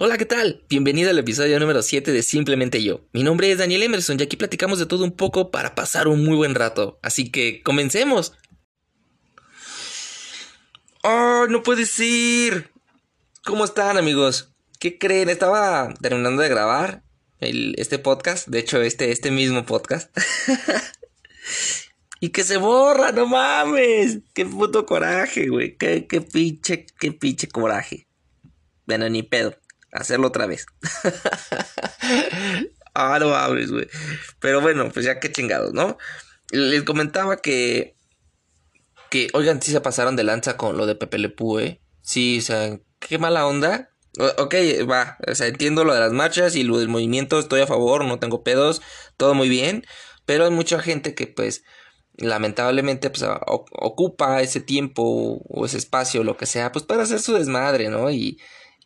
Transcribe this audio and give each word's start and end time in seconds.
Hola, 0.00 0.16
¿qué 0.16 0.26
tal? 0.26 0.64
Bienvenido 0.68 1.10
al 1.10 1.18
episodio 1.18 1.58
número 1.58 1.82
7 1.82 2.12
de 2.12 2.22
Simplemente 2.22 2.80
Yo. 2.84 3.00
Mi 3.12 3.24
nombre 3.24 3.50
es 3.50 3.58
Daniel 3.58 3.82
Emerson 3.82 4.16
y 4.20 4.22
aquí 4.22 4.36
platicamos 4.36 4.78
de 4.78 4.86
todo 4.86 5.02
un 5.02 5.10
poco 5.10 5.50
para 5.50 5.74
pasar 5.74 6.06
un 6.06 6.24
muy 6.24 6.36
buen 6.36 6.54
rato. 6.54 7.00
Así 7.02 7.32
que 7.32 7.64
comencemos. 7.64 8.32
¡Oh, 11.02 11.46
no 11.48 11.64
puede 11.64 11.84
ser! 11.84 12.70
¿Cómo 13.44 13.64
están 13.64 13.98
amigos? 13.98 14.54
¿Qué 14.78 14.98
creen? 14.98 15.30
Estaba 15.30 15.92
terminando 16.00 16.42
de 16.42 16.48
grabar 16.48 17.02
este 17.40 17.98
podcast, 17.98 18.46
de 18.46 18.60
hecho 18.60 18.80
este, 18.80 19.10
este 19.10 19.32
mismo 19.32 19.66
podcast. 19.66 20.16
y 22.20 22.28
que 22.28 22.44
se 22.44 22.56
borra, 22.56 23.10
no 23.10 23.26
mames. 23.26 24.20
Qué 24.32 24.46
puto 24.46 24.86
coraje, 24.86 25.48
güey. 25.48 25.76
Qué, 25.76 26.06
qué 26.06 26.20
pinche, 26.20 26.86
qué 27.00 27.10
pinche 27.10 27.48
coraje. 27.48 28.06
Bueno, 28.86 29.08
ni 29.08 29.24
pedo 29.24 29.58
hacerlo 29.92 30.28
otra 30.28 30.46
vez. 30.46 30.66
ah, 32.94 33.18
no 33.20 33.30
mames, 33.30 33.70
güey. 33.70 33.88
Pero 34.40 34.60
bueno, 34.60 34.90
pues 34.90 35.04
ya 35.04 35.20
qué 35.20 35.32
chingados, 35.32 35.72
¿no? 35.72 35.98
Les 36.50 36.82
comentaba 36.82 37.38
que. 37.38 37.96
Que, 39.10 39.28
oigan, 39.32 39.62
si 39.62 39.72
se 39.72 39.80
pasaron 39.80 40.16
de 40.16 40.24
lanza 40.24 40.58
con 40.58 40.76
lo 40.76 40.84
de 40.84 40.94
Pepe 40.94 41.18
Le 41.18 41.34
¿eh? 41.60 41.80
Sí, 42.02 42.38
o 42.38 42.42
sea, 42.42 42.78
qué 42.98 43.18
mala 43.18 43.46
onda. 43.46 43.90
ok, 44.18 44.54
va, 44.90 45.16
o 45.26 45.34
sea, 45.34 45.46
entiendo 45.46 45.84
lo 45.84 45.94
de 45.94 46.00
las 46.00 46.12
marchas 46.12 46.56
y 46.56 46.62
lo 46.62 46.78
del 46.78 46.88
movimiento, 46.88 47.38
estoy 47.38 47.62
a 47.62 47.66
favor, 47.66 48.04
no 48.04 48.18
tengo 48.18 48.42
pedos, 48.42 48.82
todo 49.16 49.34
muy 49.34 49.48
bien. 49.48 49.84
Pero 50.26 50.44
hay 50.44 50.50
mucha 50.50 50.78
gente 50.80 51.14
que, 51.14 51.26
pues, 51.26 51.64
lamentablemente, 52.16 53.08
pues, 53.08 53.24
ocupa 53.46 54.42
ese 54.42 54.60
tiempo 54.60 55.40
o 55.48 55.64
ese 55.64 55.78
espacio, 55.78 56.22
lo 56.22 56.36
que 56.36 56.44
sea, 56.46 56.70
pues, 56.70 56.84
para 56.84 57.04
hacer 57.04 57.20
su 57.20 57.32
desmadre, 57.32 57.88
¿no? 57.88 58.10
Y, 58.10 58.38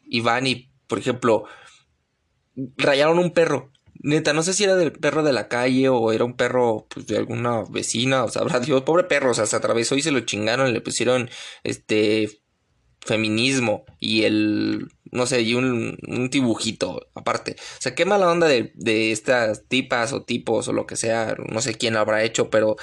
y 0.05 0.21
van 0.21 0.47
y 0.47 0.72
por 0.93 0.99
ejemplo, 0.99 1.47
rayaron 2.77 3.19
un 3.19 3.31
perro. 3.31 3.73
Neta, 4.03 4.35
no 4.35 4.43
sé 4.43 4.53
si 4.53 4.65
era 4.65 4.77
del 4.77 4.93
perro 4.93 5.23
de 5.23 5.33
la 5.33 5.49
calle 5.49 5.89
o 5.89 6.13
era 6.13 6.23
un 6.23 6.37
perro 6.37 6.87
pues, 6.91 7.07
de 7.07 7.17
alguna 7.17 7.63
vecina, 7.71 8.25
o 8.25 8.29
sabrá 8.29 8.61
Dios, 8.61 8.83
pobre 8.83 9.05
perro, 9.05 9.31
o 9.31 9.35
sea, 9.35 9.47
se 9.47 9.57
atravesó 9.57 9.97
y 9.97 10.03
se 10.03 10.11
lo 10.11 10.21
chingaron, 10.21 10.75
le 10.75 10.83
pusieron 10.83 11.31
este 11.65 12.43
feminismo 13.01 13.87
y 14.01 14.25
el, 14.25 14.87
no 15.13 15.25
sé, 15.25 15.41
y 15.41 15.55
un, 15.55 15.97
un 16.07 16.29
dibujito 16.29 17.09
aparte. 17.15 17.57
O 17.59 17.81
sea, 17.81 17.95
qué 17.95 18.05
mala 18.05 18.31
onda 18.31 18.49
de, 18.49 18.71
de, 18.75 19.13
estas 19.13 19.67
tipas 19.67 20.13
o 20.13 20.25
tipos 20.25 20.69
o 20.69 20.75
lo 20.75 20.85
que 20.85 20.97
sea, 20.97 21.37
no 21.39 21.63
sé 21.63 21.73
quién 21.73 21.95
lo 21.95 22.01
habrá 22.01 22.23
hecho, 22.23 22.51
pero 22.51 22.77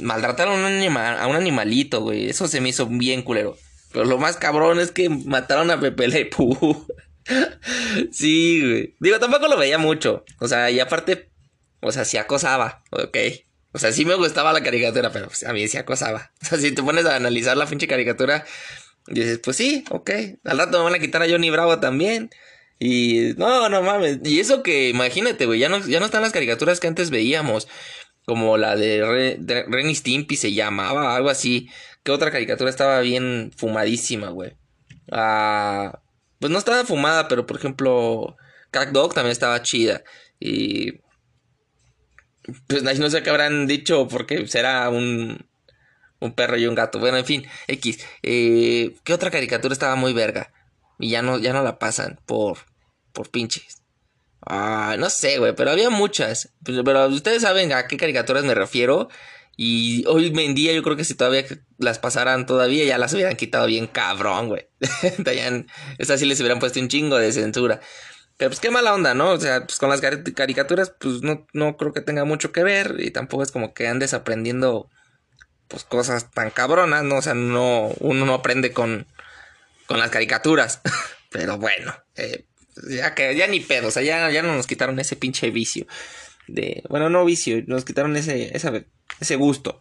maltrataron 0.00 0.64
a 0.64 1.26
un, 1.26 1.36
animalito, 1.36 2.00
güey, 2.00 2.30
eso 2.30 2.48
se 2.48 2.62
me 2.62 2.70
hizo 2.70 2.86
bien 2.86 3.20
culero. 3.20 3.54
Pero 3.92 4.06
lo 4.06 4.16
más 4.16 4.38
cabrón 4.38 4.80
es 4.80 4.92
que 4.92 5.10
mataron 5.10 5.70
a 5.70 5.78
Pepe 5.78 6.08
Le 6.08 6.30
sí, 8.10 8.60
güey. 8.60 8.96
Digo, 9.00 9.18
tampoco 9.18 9.48
lo 9.48 9.56
veía 9.56 9.78
mucho. 9.78 10.24
O 10.38 10.48
sea, 10.48 10.70
y 10.70 10.80
aparte, 10.80 11.30
o 11.80 11.92
sea, 11.92 12.04
sí 12.04 12.16
acosaba, 12.16 12.82
ok. 12.90 13.16
O 13.72 13.78
sea, 13.78 13.92
sí 13.92 14.04
me 14.04 14.14
gustaba 14.14 14.52
la 14.52 14.62
caricatura, 14.62 15.12
pero 15.12 15.26
pues, 15.28 15.44
a 15.44 15.52
mí 15.52 15.66
sí 15.68 15.76
acosaba. 15.78 16.32
O 16.42 16.46
sea, 16.46 16.58
si 16.58 16.72
te 16.72 16.82
pones 16.82 17.06
a 17.06 17.16
analizar 17.16 17.56
la 17.56 17.66
pinche 17.66 17.86
caricatura, 17.86 18.44
dices, 19.06 19.38
pues 19.38 19.56
sí, 19.56 19.84
ok. 19.90 20.10
Al 20.44 20.58
rato 20.58 20.78
me 20.78 20.84
van 20.84 20.94
a 20.94 20.98
quitar 20.98 21.22
a 21.22 21.28
Johnny 21.28 21.50
Bravo 21.50 21.78
también. 21.78 22.30
Y 22.78 23.34
no, 23.36 23.68
no 23.68 23.82
mames. 23.82 24.20
Y 24.24 24.40
eso 24.40 24.62
que, 24.62 24.88
imagínate, 24.88 25.46
güey, 25.46 25.60
ya 25.60 25.68
no, 25.68 25.78
ya 25.86 26.00
no 26.00 26.06
están 26.06 26.22
las 26.22 26.32
caricaturas 26.32 26.80
que 26.80 26.88
antes 26.88 27.10
veíamos. 27.10 27.68
Como 28.26 28.56
la 28.58 28.76
de, 28.76 29.36
Re, 29.66 29.94
Stimpy 29.94 30.36
se 30.36 30.52
llamaba, 30.52 31.14
algo 31.16 31.30
así. 31.30 31.68
¿Qué 32.02 32.12
otra 32.12 32.30
caricatura 32.30 32.70
estaba 32.70 33.00
bien 33.00 33.52
fumadísima, 33.56 34.30
güey? 34.30 34.56
Ah 35.10 36.00
pues 36.40 36.50
no 36.50 36.58
estaba 36.58 36.84
fumada, 36.84 37.28
pero 37.28 37.46
por 37.46 37.58
ejemplo, 37.58 38.36
Cat 38.70 38.88
Dog 38.90 39.14
también 39.14 39.32
estaba 39.32 39.62
chida. 39.62 40.02
Y 40.40 41.00
pues 42.66 42.82
no 42.98 43.10
sé 43.10 43.22
qué 43.22 43.30
habrán 43.30 43.66
dicho 43.66 44.08
porque 44.08 44.46
será 44.46 44.88
un, 44.88 45.46
un 46.18 46.32
perro 46.32 46.56
y 46.56 46.66
un 46.66 46.74
gato. 46.74 46.98
Bueno, 46.98 47.18
en 47.18 47.26
fin, 47.26 47.46
X. 47.68 48.04
Eh, 48.22 48.96
¿Qué 49.04 49.12
otra 49.12 49.30
caricatura 49.30 49.72
estaba 49.72 49.96
muy 49.96 50.12
verga? 50.12 50.52
Y 50.98 51.10
ya 51.10 51.22
no, 51.22 51.38
ya 51.38 51.52
no 51.52 51.62
la 51.62 51.78
pasan 51.78 52.18
por, 52.26 52.58
por 53.12 53.30
pinches. 53.30 53.82
Ah, 54.46 54.96
no 54.98 55.10
sé, 55.10 55.38
güey, 55.38 55.54
pero 55.54 55.70
había 55.70 55.90
muchas. 55.90 56.52
Pero, 56.64 56.82
pero, 56.84 57.06
ustedes 57.08 57.42
saben 57.42 57.72
a 57.72 57.86
qué 57.86 57.96
caricaturas 57.96 58.44
me 58.44 58.54
refiero. 58.54 59.08
Y 59.62 60.06
hoy 60.06 60.32
en 60.34 60.54
día 60.54 60.72
yo 60.72 60.82
creo 60.82 60.96
que 60.96 61.04
si 61.04 61.14
todavía 61.14 61.44
las 61.76 61.98
pasaran 61.98 62.46
todavía 62.46 62.86
ya 62.86 62.96
las 62.96 63.12
hubieran 63.12 63.36
quitado 63.36 63.66
bien 63.66 63.86
cabrón, 63.88 64.48
güey. 64.48 64.70
Esas 65.98 66.18
sí 66.18 66.24
les 66.24 66.40
hubieran 66.40 66.60
puesto 66.60 66.80
un 66.80 66.88
chingo 66.88 67.18
de 67.18 67.30
censura. 67.30 67.78
Pero 68.38 68.48
pues 68.48 68.58
qué 68.58 68.70
mala 68.70 68.94
onda, 68.94 69.12
¿no? 69.12 69.32
O 69.32 69.38
sea, 69.38 69.66
pues 69.66 69.78
con 69.78 69.90
las 69.90 70.00
caricaturas 70.00 70.94
pues 70.98 71.20
no, 71.20 71.46
no 71.52 71.76
creo 71.76 71.92
que 71.92 72.00
tenga 72.00 72.24
mucho 72.24 72.52
que 72.52 72.64
ver 72.64 72.96
y 73.00 73.10
tampoco 73.10 73.42
es 73.42 73.52
como 73.52 73.74
que 73.74 73.86
andes 73.86 74.14
aprendiendo 74.14 74.88
pues 75.68 75.84
cosas 75.84 76.30
tan 76.30 76.48
cabronas, 76.48 77.04
¿no? 77.04 77.16
O 77.16 77.22
sea, 77.22 77.34
no, 77.34 77.88
uno 77.98 78.24
no 78.24 78.32
aprende 78.32 78.72
con, 78.72 79.08
con 79.84 79.98
las 79.98 80.08
caricaturas. 80.08 80.80
Pero 81.30 81.58
bueno, 81.58 81.94
eh, 82.16 82.46
ya 82.88 83.14
que 83.14 83.36
ya 83.36 83.46
ni 83.46 83.60
pedo, 83.60 83.88
o 83.88 83.90
sea, 83.90 84.02
ya, 84.02 84.30
ya 84.30 84.40
no 84.40 84.56
nos 84.56 84.66
quitaron 84.66 84.98
ese 85.00 85.16
pinche 85.16 85.50
vicio. 85.50 85.86
De, 86.50 86.82
bueno, 86.88 87.10
no 87.10 87.24
vicio, 87.24 87.62
nos 87.66 87.84
quitaron 87.84 88.16
ese, 88.16 88.52
ese 88.54 89.36
gusto. 89.36 89.80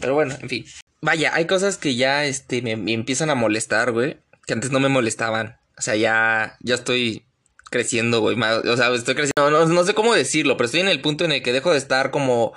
Pero 0.00 0.14
bueno, 0.14 0.36
en 0.40 0.48
fin. 0.48 0.64
Vaya, 1.00 1.34
hay 1.34 1.46
cosas 1.46 1.76
que 1.76 1.94
ya 1.94 2.24
este, 2.24 2.62
me, 2.62 2.72
empiezan 2.92 3.30
a 3.30 3.34
molestar, 3.34 3.92
güey. 3.92 4.18
Que 4.46 4.52
antes 4.52 4.70
no 4.70 4.80
me 4.80 4.88
molestaban. 4.88 5.58
O 5.78 5.82
sea, 5.82 5.96
ya, 5.96 6.56
ya 6.60 6.74
estoy 6.74 7.26
creciendo, 7.70 8.20
güey. 8.20 8.36
O 8.36 8.76
sea, 8.76 8.92
estoy 8.94 9.14
creciendo. 9.14 9.50
No, 9.50 9.66
no, 9.66 9.84
sé 9.84 9.94
cómo 9.94 10.14
decirlo, 10.14 10.56
pero 10.56 10.66
estoy 10.66 10.80
en 10.80 10.88
el 10.88 11.00
punto 11.00 11.24
en 11.24 11.32
el 11.32 11.42
que 11.42 11.52
dejo 11.52 11.72
de 11.72 11.78
estar 11.78 12.10
como 12.10 12.52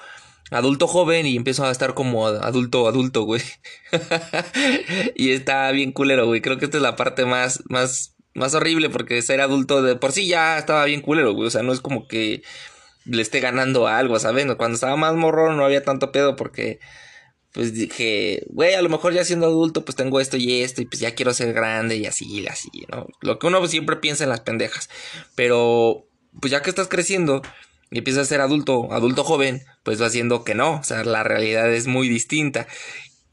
adulto 0.50 0.88
joven 0.88 1.26
y 1.26 1.36
empiezo 1.36 1.66
a 1.66 1.72
estar 1.72 1.94
como 1.94 2.28
adulto, 2.28 2.88
adulto, 2.88 3.24
güey. 3.24 3.42
y 5.16 5.32
está 5.32 5.72
bien 5.72 5.92
culero, 5.92 6.26
güey. 6.26 6.42
Creo 6.42 6.58
que 6.58 6.66
esta 6.66 6.78
es 6.78 6.84
la 6.84 6.96
parte 6.96 7.26
más, 7.26 7.62
más, 7.70 8.16
más 8.34 8.56
horrible 8.56 8.90
porque 8.90 9.22
ser 9.22 9.42
adulto 9.42 9.82
de 9.84 9.96
por 9.96 10.14
sí 10.14 10.28
ya 10.28 10.58
estaba 10.58 10.86
bien 10.86 11.02
culero, 11.02 11.34
güey. 11.34 11.48
O 11.48 11.52
sea, 11.52 11.64
no 11.64 11.74
es 11.74 11.82
como 11.82 12.08
que 12.08 12.42
le 13.06 13.22
esté 13.22 13.40
ganando 13.40 13.88
algo, 13.88 14.20
¿sabes? 14.20 14.46
Cuando 14.56 14.76
estaba 14.76 14.96
más 14.96 15.16
morro 15.16 15.54
no 15.54 15.66
había 15.66 15.84
tanto 15.84 16.12
pedo 16.12 16.36
porque 16.36 16.80
pues 17.54 17.74
dije, 17.74 18.44
güey, 18.48 18.76
a 18.76 18.82
lo 18.82 18.90
mejor 18.90 19.14
ya 19.14 19.26
siendo 19.26 19.48
adulto 19.48 19.84
pues 19.84 19.96
tengo 19.96 20.20
esto 20.20 20.38
y 20.38 20.62
esto 20.62 20.82
y 20.82 20.86
pues 20.86 21.00
ya 21.00 21.16
quiero 21.16 21.34
ser 21.34 21.54
grande 21.54 21.98
y 21.98 22.06
así 22.06 22.26
y 22.26 22.48
así, 22.48 22.70
¿no? 22.90 23.08
Lo 23.20 23.40
que 23.40 23.48
uno 23.48 23.66
siempre 23.68 23.98
piensa 23.98 24.24
en 24.24 24.30
las 24.30 24.42
pendejas. 24.42 24.90
Pero 25.36 26.06
pues 26.40 26.52
ya 26.52 26.62
que 26.62 26.70
estás 26.70 26.88
creciendo 26.88 27.42
y 27.90 27.98
empiezas 27.98 28.24
a 28.24 28.30
ser 28.30 28.42
adulto, 28.42 28.94
adulto 28.94 29.24
joven, 29.24 29.64
pues 29.84 30.02
va 30.02 30.06
haciendo 30.06 30.46
que 30.46 30.56
no, 30.56 30.78
o 30.80 30.84
sea, 30.84 31.04
la 31.04 31.24
realidad 31.24 31.72
es 31.74 31.88
muy 31.88 32.08
distinta. 32.08 32.68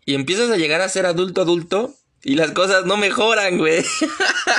Y 0.04 0.14
empiezas 0.14 0.50
a 0.50 0.56
llegar 0.56 0.80
a 0.80 0.88
ser 0.88 1.06
adulto 1.06 1.42
adulto 1.42 1.94
y 2.24 2.34
las 2.34 2.50
cosas 2.50 2.84
no 2.84 2.96
mejoran, 2.96 3.58
güey. 3.58 3.84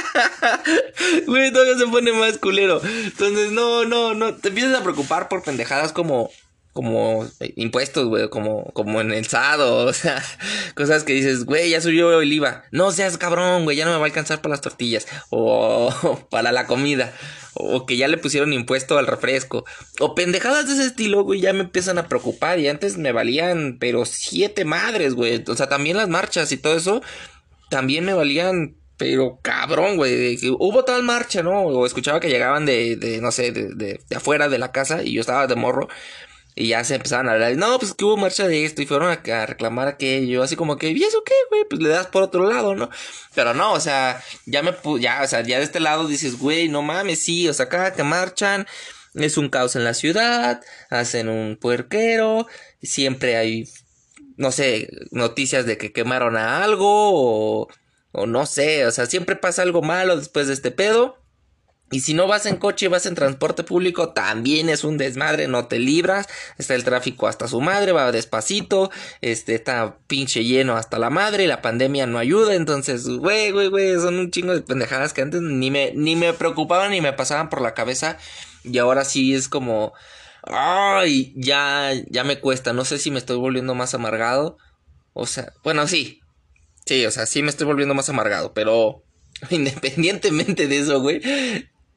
güey, 1.28 1.52
todavía 1.52 1.78
se 1.78 1.88
pone 1.88 2.12
más 2.14 2.38
culero. 2.38 2.81
Entonces, 2.84 3.52
no, 3.52 3.86
no, 3.86 4.14
no. 4.14 4.36
Te 4.36 4.50
empiezas 4.50 4.80
a 4.80 4.84
preocupar 4.84 5.28
por 5.28 5.44
pendejadas 5.44 5.92
como 5.92 6.31
como 6.80 7.28
impuestos, 7.56 8.08
güey, 8.08 8.30
como, 8.30 8.66
como 8.74 9.02
en 9.02 9.12
el 9.12 9.25
SAD, 9.25 9.59
o 9.88 9.92
sea, 9.92 10.24
cosas 10.75 11.03
que 11.03 11.14
dices, 11.14 11.44
güey, 11.46 11.72
ya 11.72 11.81
subió 11.81 12.22
el 12.22 12.31
IVA. 12.31 12.64
No 12.72 12.92
seas 12.92 13.18
cabrón, 13.18 13.66
güey, 13.66 13.76
ya 13.76 13.86
no 13.86 13.91
me 13.91 13.97
va 13.97 14.03
a 14.03 14.06
alcanzar 14.06 14.41
para 14.41 14.53
las 14.53 14.62
tortillas, 14.62 15.06
o 15.30 16.26
para 16.30 16.52
la 16.52 16.68
comida, 16.68 17.14
o 17.53 17.86
que 17.86 17.97
ya 17.97 18.08
le 18.08 18.18
pusieron 18.18 18.53
impuesto 18.53 18.97
al 18.97 19.08
refresco, 19.08 19.66
o 20.00 20.16
pendejadas 20.16 20.68
de 20.68 20.74
ese 20.76 20.86
estilo, 20.86 21.24
güey, 21.24 21.41
ya 21.41 21.53
me 21.53 21.62
empiezan 21.62 21.97
a 21.97 22.08
preocupar. 22.08 22.59
Y 22.59 22.70
antes 22.70 22.97
me 22.97 23.12
valían, 23.12 23.78
pero 23.80 24.06
siete 24.06 24.64
madres, 24.64 25.16
güey. 25.16 25.44
O 25.47 25.56
sea, 25.56 25.68
también 25.68 25.97
las 25.97 26.08
marchas 26.08 26.52
y 26.52 26.58
todo 26.58 26.78
eso, 26.78 27.02
también 27.69 28.06
me 28.06 28.13
valían, 28.13 28.75
pero 28.97 29.40
cabrón, 29.41 29.97
güey. 29.97 30.38
Hubo 30.59 30.84
tal 30.84 31.03
marcha, 31.03 31.44
¿no? 31.44 31.62
O 31.62 31.85
escuchaba 31.85 32.19
que 32.19 32.30
llegaban 32.30 32.66
de, 32.66 32.96
de 32.96 33.22
no 33.22 33.32
sé, 33.32 33.52
de, 33.52 33.73
de, 33.76 34.02
de, 34.09 34.16
afuera 34.16 34.49
de 34.49 34.58
la 34.58 34.72
casa 34.72 35.03
y 35.03 35.14
yo 35.14 35.22
estaba 35.22 35.47
de 35.47 35.55
morro. 35.55 35.88
Y 36.55 36.70
ya 36.70 36.84
se 36.84 36.96
empezaban 36.96 37.29
a 37.29 37.34
hablar, 37.34 37.55
no, 37.55 37.79
pues 37.79 37.94
que 37.94 38.03
hubo 38.03 38.17
marcha 38.17 38.46
de 38.46 38.66
esto 38.66 38.82
y 38.82 38.85
fueron 38.85 39.09
a, 39.11 39.46
reclamar 39.46 39.88
aquello, 39.88 40.44
así 40.44 40.58
como 40.58 40.78
que, 40.78 40.90
¿y 40.90 41.02
eso 41.02 41.23
qué, 41.23 41.34
güey? 41.49 41.64
Pues 41.70 41.82
le 41.82 41.88
das 41.88 42.08
por 42.08 42.23
otro 42.23 42.49
lado, 42.49 42.76
¿no? 42.76 42.90
Pero 43.34 43.53
no, 43.53 43.72
o 43.72 43.79
sea, 43.79 44.22
ya 44.46 44.61
me, 44.61 44.76
ya, 44.99 45.22
o 45.23 45.28
sea, 45.28 45.41
ya 45.41 45.59
de 45.59 45.64
este 45.64 45.79
lado 45.79 46.08
dices, 46.08 46.38
güey, 46.38 46.67
no 46.67 46.82
mames, 46.82 47.23
sí, 47.23 47.47
o 47.47 47.53
sea, 47.53 47.70
cada 47.70 47.94
que 47.94 48.03
marchan 48.03 48.67
es 49.14 49.38
un 49.38 49.47
caos 49.49 49.78
en 49.78 49.85
la 49.85 49.94
ciudad, 49.94 50.61
hacen 50.90 51.29
un 51.29 51.55
puerquero, 51.55 52.46
siempre 52.82 53.38
hay 53.38 53.66
no 54.40 54.53
sé, 54.53 54.90
noticias 55.12 55.66
de 55.66 55.78
que 55.78 55.91
quemaron 55.91 56.38
a 56.38 56.64
algo 56.64 56.88
o, 56.88 57.68
o 58.14 58.26
no 58.26 58.46
sé, 58.46 58.86
o 58.86 58.91
sea, 58.91 59.06
siempre 59.06 59.36
pasa 59.36 59.64
algo 59.64 59.82
malo 59.82 60.16
después 60.16 60.47
de 60.47 60.53
este 60.53 60.72
pedo. 60.72 61.18
Y 61.91 62.02
si 62.02 62.14
no 62.14 62.26
vas 62.28 62.46
en 62.46 62.56
coche 62.56 62.86
y 62.86 62.90
vas 62.90 63.06
en 63.06 63.16
transporte 63.16 63.64
público, 63.64 64.14
también 64.14 64.70
es 64.70 64.86
un 64.86 64.97
desmadre, 64.97 65.47
no 65.47 65.68
te 65.68 65.78
libras. 65.78 66.28
Está 66.58 66.76
el 66.76 66.86
tráfico 66.86 67.28
hasta 67.28 67.50
su 67.50 67.59
madre, 67.59 67.91
va 67.91 68.12
despacito. 68.12 68.91
Este 69.22 69.56
está 69.56 69.97
pinche 70.08 70.46
lleno 70.46 70.78
hasta 70.78 71.00
la 71.00 71.09
madre. 71.09 71.47
La 71.47 71.62
pandemia 71.62 72.06
no 72.06 72.20
ayuda. 72.20 72.53
Entonces, 72.53 73.08
güey, 73.08 73.52
güey, 73.52 73.70
güey, 73.70 73.96
son 73.96 74.20
un 74.20 74.30
chingo 74.32 74.53
de 74.53 74.62
pendejadas 74.62 75.14
que 75.14 75.22
antes 75.22 75.42
ni 75.42 75.72
me, 75.72 75.92
ni 75.96 76.16
me 76.16 76.32
preocupaban 76.34 76.92
ni 76.92 77.02
me 77.02 77.12
pasaban 77.12 77.50
por 77.50 77.59
la 77.59 77.74
cabeza. 77.74 78.18
Y 78.64 78.78
ahora 78.78 79.03
sí 79.03 79.34
es 79.34 79.50
como. 79.50 79.94
Ay, 80.44 81.34
ya, 81.36 81.91
ya 82.09 82.24
me 82.24 82.40
cuesta. 82.40 82.74
No 82.74 82.86
sé 82.86 82.97
si 82.97 83.12
me 83.12 83.20
estoy 83.20 83.38
volviendo 83.38 83.76
más 83.76 83.94
amargado. 83.94 84.58
O 85.14 85.26
sea, 85.26 85.53
bueno, 85.64 85.88
sí. 85.88 86.22
Sí, 86.86 87.06
o 87.06 87.12
sea, 87.12 87.26
sí 87.26 87.44
me 87.44 87.50
estoy 87.50 87.68
volviendo 87.68 87.94
más 87.94 88.09
amargado. 88.09 88.53
Pero 88.53 89.03
independientemente 89.50 90.68
de 90.68 90.80
eso, 90.80 91.02
güey 91.02 91.22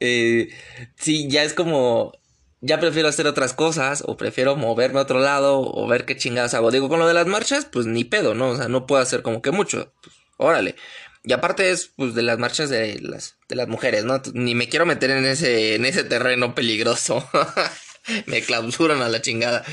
eh, 0.05 0.49
sí, 0.97 1.29
ya 1.29 1.43
es 1.43 1.53
como, 1.53 2.11
ya 2.59 2.77
prefiero 2.79 3.07
hacer 3.07 3.25
otras 3.25 3.53
cosas 3.53 4.03
o 4.05 4.17
prefiero 4.17 4.57
moverme 4.57 4.99
a 4.99 5.03
otro 5.03 5.19
lado 5.19 5.61
o 5.61 5.87
ver 5.87 6.03
qué 6.03 6.17
chingadas 6.17 6.53
hago. 6.53 6.71
Digo, 6.71 6.89
con 6.89 6.99
lo 6.99 7.07
de 7.07 7.13
las 7.13 7.25
marchas, 7.25 7.65
pues 7.65 7.85
ni 7.85 8.03
pedo, 8.03 8.33
¿no? 8.35 8.49
O 8.49 8.57
sea, 8.57 8.67
no 8.67 8.85
puedo 8.85 9.01
hacer 9.01 9.21
como 9.21 9.41
que 9.41 9.51
mucho. 9.51 9.93
Pues, 10.03 10.15
órale. 10.37 10.75
Y 11.23 11.31
aparte 11.31 11.71
es 11.71 11.87
pues 11.95 12.15
de 12.15 12.21
las 12.21 12.37
marchas 12.37 12.69
de 12.69 12.99
las 12.99 13.37
de 13.47 13.55
las 13.55 13.69
mujeres, 13.69 14.03
¿no? 14.03 14.21
Ni 14.33 14.55
me 14.55 14.67
quiero 14.67 14.85
meter 14.85 15.09
en 15.11 15.25
ese 15.25 15.75
en 15.75 15.85
ese 15.85 16.03
terreno 16.03 16.53
peligroso. 16.53 17.25
me 18.25 18.41
clausuran 18.41 19.01
a 19.01 19.09
la 19.09 19.21
chingada. 19.21 19.63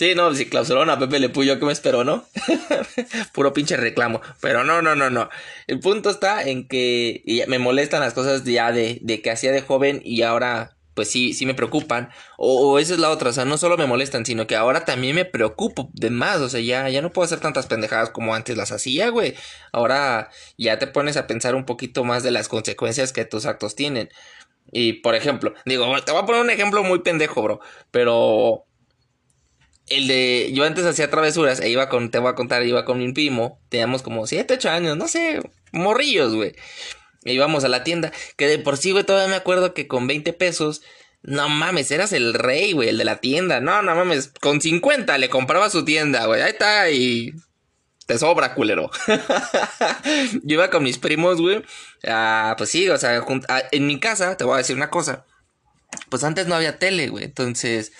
Sí, 0.00 0.14
no, 0.14 0.34
si 0.34 0.46
clausuraron 0.46 0.88
a 0.88 0.98
Pepe 0.98 1.18
Le 1.18 1.28
Puyo, 1.28 1.58
¿qué 1.58 1.66
me 1.66 1.72
espero, 1.72 2.04
no? 2.04 2.24
Puro 3.34 3.52
pinche 3.52 3.76
reclamo. 3.76 4.22
Pero 4.40 4.64
no, 4.64 4.80
no, 4.80 4.94
no, 4.94 5.10
no. 5.10 5.28
El 5.66 5.78
punto 5.80 6.08
está 6.08 6.42
en 6.42 6.66
que 6.66 7.22
me 7.48 7.58
molestan 7.58 8.00
las 8.00 8.14
cosas 8.14 8.44
ya 8.44 8.72
de, 8.72 9.20
que 9.22 9.30
hacía 9.30 9.52
de 9.52 9.60
joven 9.60 10.00
y 10.02 10.22
ahora, 10.22 10.78
pues 10.94 11.10
sí, 11.10 11.34
sí 11.34 11.44
me 11.44 11.52
preocupan. 11.52 12.08
O, 12.38 12.78
esa 12.78 12.94
es 12.94 12.98
la 12.98 13.10
otra, 13.10 13.28
o 13.28 13.32
sea, 13.34 13.44
no 13.44 13.58
solo 13.58 13.76
me 13.76 13.86
molestan, 13.86 14.24
sino 14.24 14.46
que 14.46 14.56
ahora 14.56 14.86
también 14.86 15.14
me 15.14 15.26
preocupo 15.26 15.90
de 15.92 16.08
más. 16.08 16.38
O 16.38 16.48
sea, 16.48 16.60
ya, 16.60 16.88
ya 16.88 17.02
no 17.02 17.12
puedo 17.12 17.26
hacer 17.26 17.40
tantas 17.40 17.66
pendejadas 17.66 18.08
como 18.08 18.34
antes 18.34 18.56
las 18.56 18.72
hacía, 18.72 19.10
güey. 19.10 19.34
Ahora 19.70 20.30
ya 20.56 20.78
te 20.78 20.86
pones 20.86 21.18
a 21.18 21.26
pensar 21.26 21.54
un 21.54 21.66
poquito 21.66 22.04
más 22.04 22.22
de 22.22 22.30
las 22.30 22.48
consecuencias 22.48 23.12
que 23.12 23.26
tus 23.26 23.44
actos 23.44 23.76
tienen. 23.76 24.08
Y 24.72 24.94
por 24.94 25.14
ejemplo, 25.14 25.54
digo, 25.64 25.86
te 26.02 26.12
voy 26.12 26.22
a 26.22 26.26
poner 26.26 26.42
un 26.42 26.50
ejemplo 26.50 26.82
muy 26.82 27.00
pendejo, 27.00 27.42
bro. 27.42 27.60
Pero 27.90 28.66
el 29.90 30.06
de. 30.06 30.50
Yo 30.54 30.64
antes 30.64 30.86
hacía 30.86 31.10
travesuras 31.10 31.60
e 31.60 31.68
iba 31.68 31.88
con. 31.88 32.10
Te 32.10 32.18
voy 32.18 32.30
a 32.30 32.34
contar, 32.34 32.64
iba 32.64 32.84
con 32.84 32.98
mi 32.98 33.12
primo. 33.12 33.60
Teníamos 33.68 34.02
como 34.02 34.26
7, 34.26 34.54
8 34.54 34.70
años, 34.70 34.96
no 34.96 35.08
sé, 35.08 35.40
morrillos, 35.72 36.34
güey. 36.34 36.54
E 37.24 37.34
íbamos 37.34 37.64
a 37.64 37.68
la 37.68 37.84
tienda. 37.84 38.12
Que 38.36 38.46
de 38.46 38.58
por 38.58 38.76
sí, 38.76 38.92
güey, 38.92 39.04
todavía 39.04 39.28
me 39.28 39.36
acuerdo 39.36 39.74
que 39.74 39.86
con 39.88 40.06
20 40.06 40.32
pesos. 40.32 40.82
No 41.22 41.48
mames, 41.50 41.90
eras 41.90 42.12
el 42.14 42.32
rey, 42.32 42.72
güey, 42.72 42.88
el 42.88 42.98
de 42.98 43.04
la 43.04 43.16
tienda. 43.18 43.60
No, 43.60 43.82
no 43.82 43.94
mames, 43.94 44.32
con 44.40 44.60
50 44.62 45.18
le 45.18 45.28
compraba 45.28 45.68
su 45.68 45.84
tienda, 45.84 46.24
güey. 46.26 46.40
Ahí 46.40 46.52
está, 46.52 46.90
y. 46.90 47.32
Te 48.06 48.18
sobra, 48.18 48.54
culero. 48.54 48.90
yo 50.42 50.54
iba 50.54 50.70
con 50.70 50.82
mis 50.82 50.98
primos, 50.98 51.40
güey. 51.40 51.64
Ah, 52.06 52.54
pues 52.58 52.70
sí, 52.70 52.88
o 52.88 52.98
sea, 52.98 53.24
en 53.70 53.86
mi 53.86 54.00
casa, 54.00 54.36
te 54.36 54.44
voy 54.44 54.54
a 54.54 54.58
decir 54.58 54.76
una 54.76 54.90
cosa. 54.90 55.24
Pues 56.08 56.24
antes 56.24 56.46
no 56.46 56.54
había 56.54 56.78
tele, 56.78 57.08
güey. 57.08 57.24
Entonces 57.24 57.92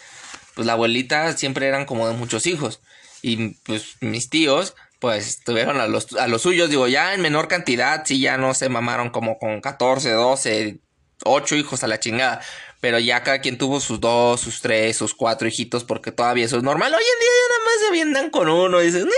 pues 0.55 0.67
la 0.67 0.75
abuelita 0.75 1.37
siempre 1.37 1.67
eran 1.67 1.87
como 1.87 2.06
de 2.06 2.14
muchos 2.14 2.47
hijos. 2.47 2.81
Y 3.23 3.55
pues 3.64 3.97
mis 4.00 4.31
tíos, 4.31 4.75
pues 4.99 5.41
tuvieron 5.43 5.81
a 5.81 5.87
los, 5.87 6.12
a 6.14 6.26
los 6.26 6.43
suyos, 6.43 6.70
digo, 6.70 6.88
ya 6.88 7.14
en 7.14 7.20
menor 7.20 7.49
cantidad, 7.49 8.02
sí, 8.05 8.20
ya 8.20 8.37
no 8.37 8.55
se 8.55 8.69
mamaron 8.69 9.11
como 9.11 9.38
con 9.38 9.61
14, 9.61 10.11
12, 10.11 10.81
8 11.25 11.56
hijos 11.56 11.85
a 11.85 11.87
la 11.87 12.00
chingada. 12.00 12.43
Pero 12.80 12.98
ya 12.98 13.22
cada 13.22 13.40
quien 13.40 13.58
tuvo 13.58 13.78
sus 13.78 14.00
dos, 14.00 14.40
sus 14.40 14.60
tres, 14.60 14.96
sus 14.96 15.14
cuatro 15.14 15.46
hijitos, 15.46 15.84
porque 15.84 16.12
todavía 16.12 16.46
eso 16.46 16.56
es 16.56 16.62
normal. 16.62 16.92
Hoy 16.94 17.02
en 17.02 17.20
día 17.20 17.28
ya 17.28 17.48
nada 17.48 17.64
más 17.64 17.86
se 17.86 17.92
viendan 17.92 18.30
con 18.30 18.48
uno 18.48 18.82
y 18.82 18.86
dicen, 18.86 19.08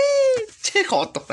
che 0.61 0.83
joto. 0.83 1.25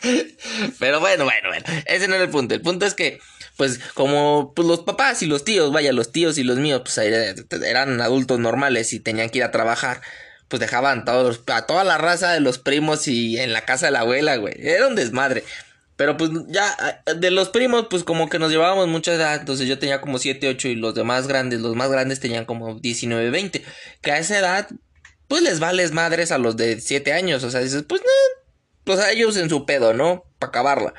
Pero 0.78 1.00
bueno, 1.00 1.24
bueno, 1.24 1.48
bueno, 1.48 1.64
ese 1.86 2.08
no 2.08 2.14
era 2.14 2.24
el 2.24 2.30
punto. 2.30 2.54
El 2.54 2.62
punto 2.62 2.86
es 2.86 2.94
que 2.94 3.20
pues 3.56 3.78
como 3.94 4.52
pues, 4.54 4.66
los 4.66 4.80
papás 4.80 5.22
y 5.22 5.26
los 5.26 5.44
tíos, 5.44 5.72
vaya, 5.72 5.92
los 5.92 6.12
tíos 6.12 6.38
y 6.38 6.44
los 6.44 6.58
míos, 6.58 6.82
pues 6.84 6.98
eran 6.98 8.00
adultos 8.00 8.38
normales 8.38 8.92
y 8.92 9.00
tenían 9.00 9.30
que 9.30 9.38
ir 9.38 9.44
a 9.44 9.50
trabajar, 9.50 10.00
pues 10.48 10.60
dejaban 10.60 11.04
todos, 11.04 11.42
a 11.46 11.66
toda 11.66 11.84
la 11.84 11.98
raza 11.98 12.32
de 12.32 12.40
los 12.40 12.58
primos 12.58 13.08
y 13.08 13.38
en 13.38 13.52
la 13.52 13.64
casa 13.64 13.86
de 13.86 13.92
la 13.92 14.00
abuela, 14.00 14.36
güey. 14.36 14.54
Era 14.58 14.88
un 14.88 14.94
desmadre. 14.94 15.44
Pero 16.02 16.16
pues 16.16 16.32
ya, 16.48 17.00
de 17.14 17.30
los 17.30 17.50
primos, 17.50 17.86
pues 17.88 18.02
como 18.02 18.28
que 18.28 18.40
nos 18.40 18.50
llevábamos 18.50 18.88
mucha 18.88 19.14
edad. 19.14 19.36
Entonces 19.36 19.68
yo 19.68 19.78
tenía 19.78 20.00
como 20.00 20.18
7, 20.18 20.48
8 20.48 20.66
y 20.66 20.74
los 20.74 20.96
demás 20.96 21.28
grandes, 21.28 21.60
los 21.60 21.76
más 21.76 21.92
grandes 21.92 22.18
tenían 22.18 22.44
como 22.44 22.74
19, 22.74 23.30
20. 23.30 23.64
Que 24.00 24.10
a 24.10 24.18
esa 24.18 24.36
edad, 24.36 24.68
pues 25.28 25.42
les 25.42 25.60
vales 25.60 25.92
madres 25.92 26.32
a 26.32 26.38
los 26.38 26.56
de 26.56 26.80
7 26.80 27.12
años. 27.12 27.44
O 27.44 27.52
sea, 27.52 27.60
dices, 27.60 27.84
pues 27.86 28.00
no, 28.00 28.08
pues 28.82 28.98
a 28.98 29.12
ellos 29.12 29.36
en 29.36 29.48
su 29.48 29.64
pedo, 29.64 29.94
¿no? 29.94 30.24
Para 30.40 30.48
acabarla. 30.48 30.92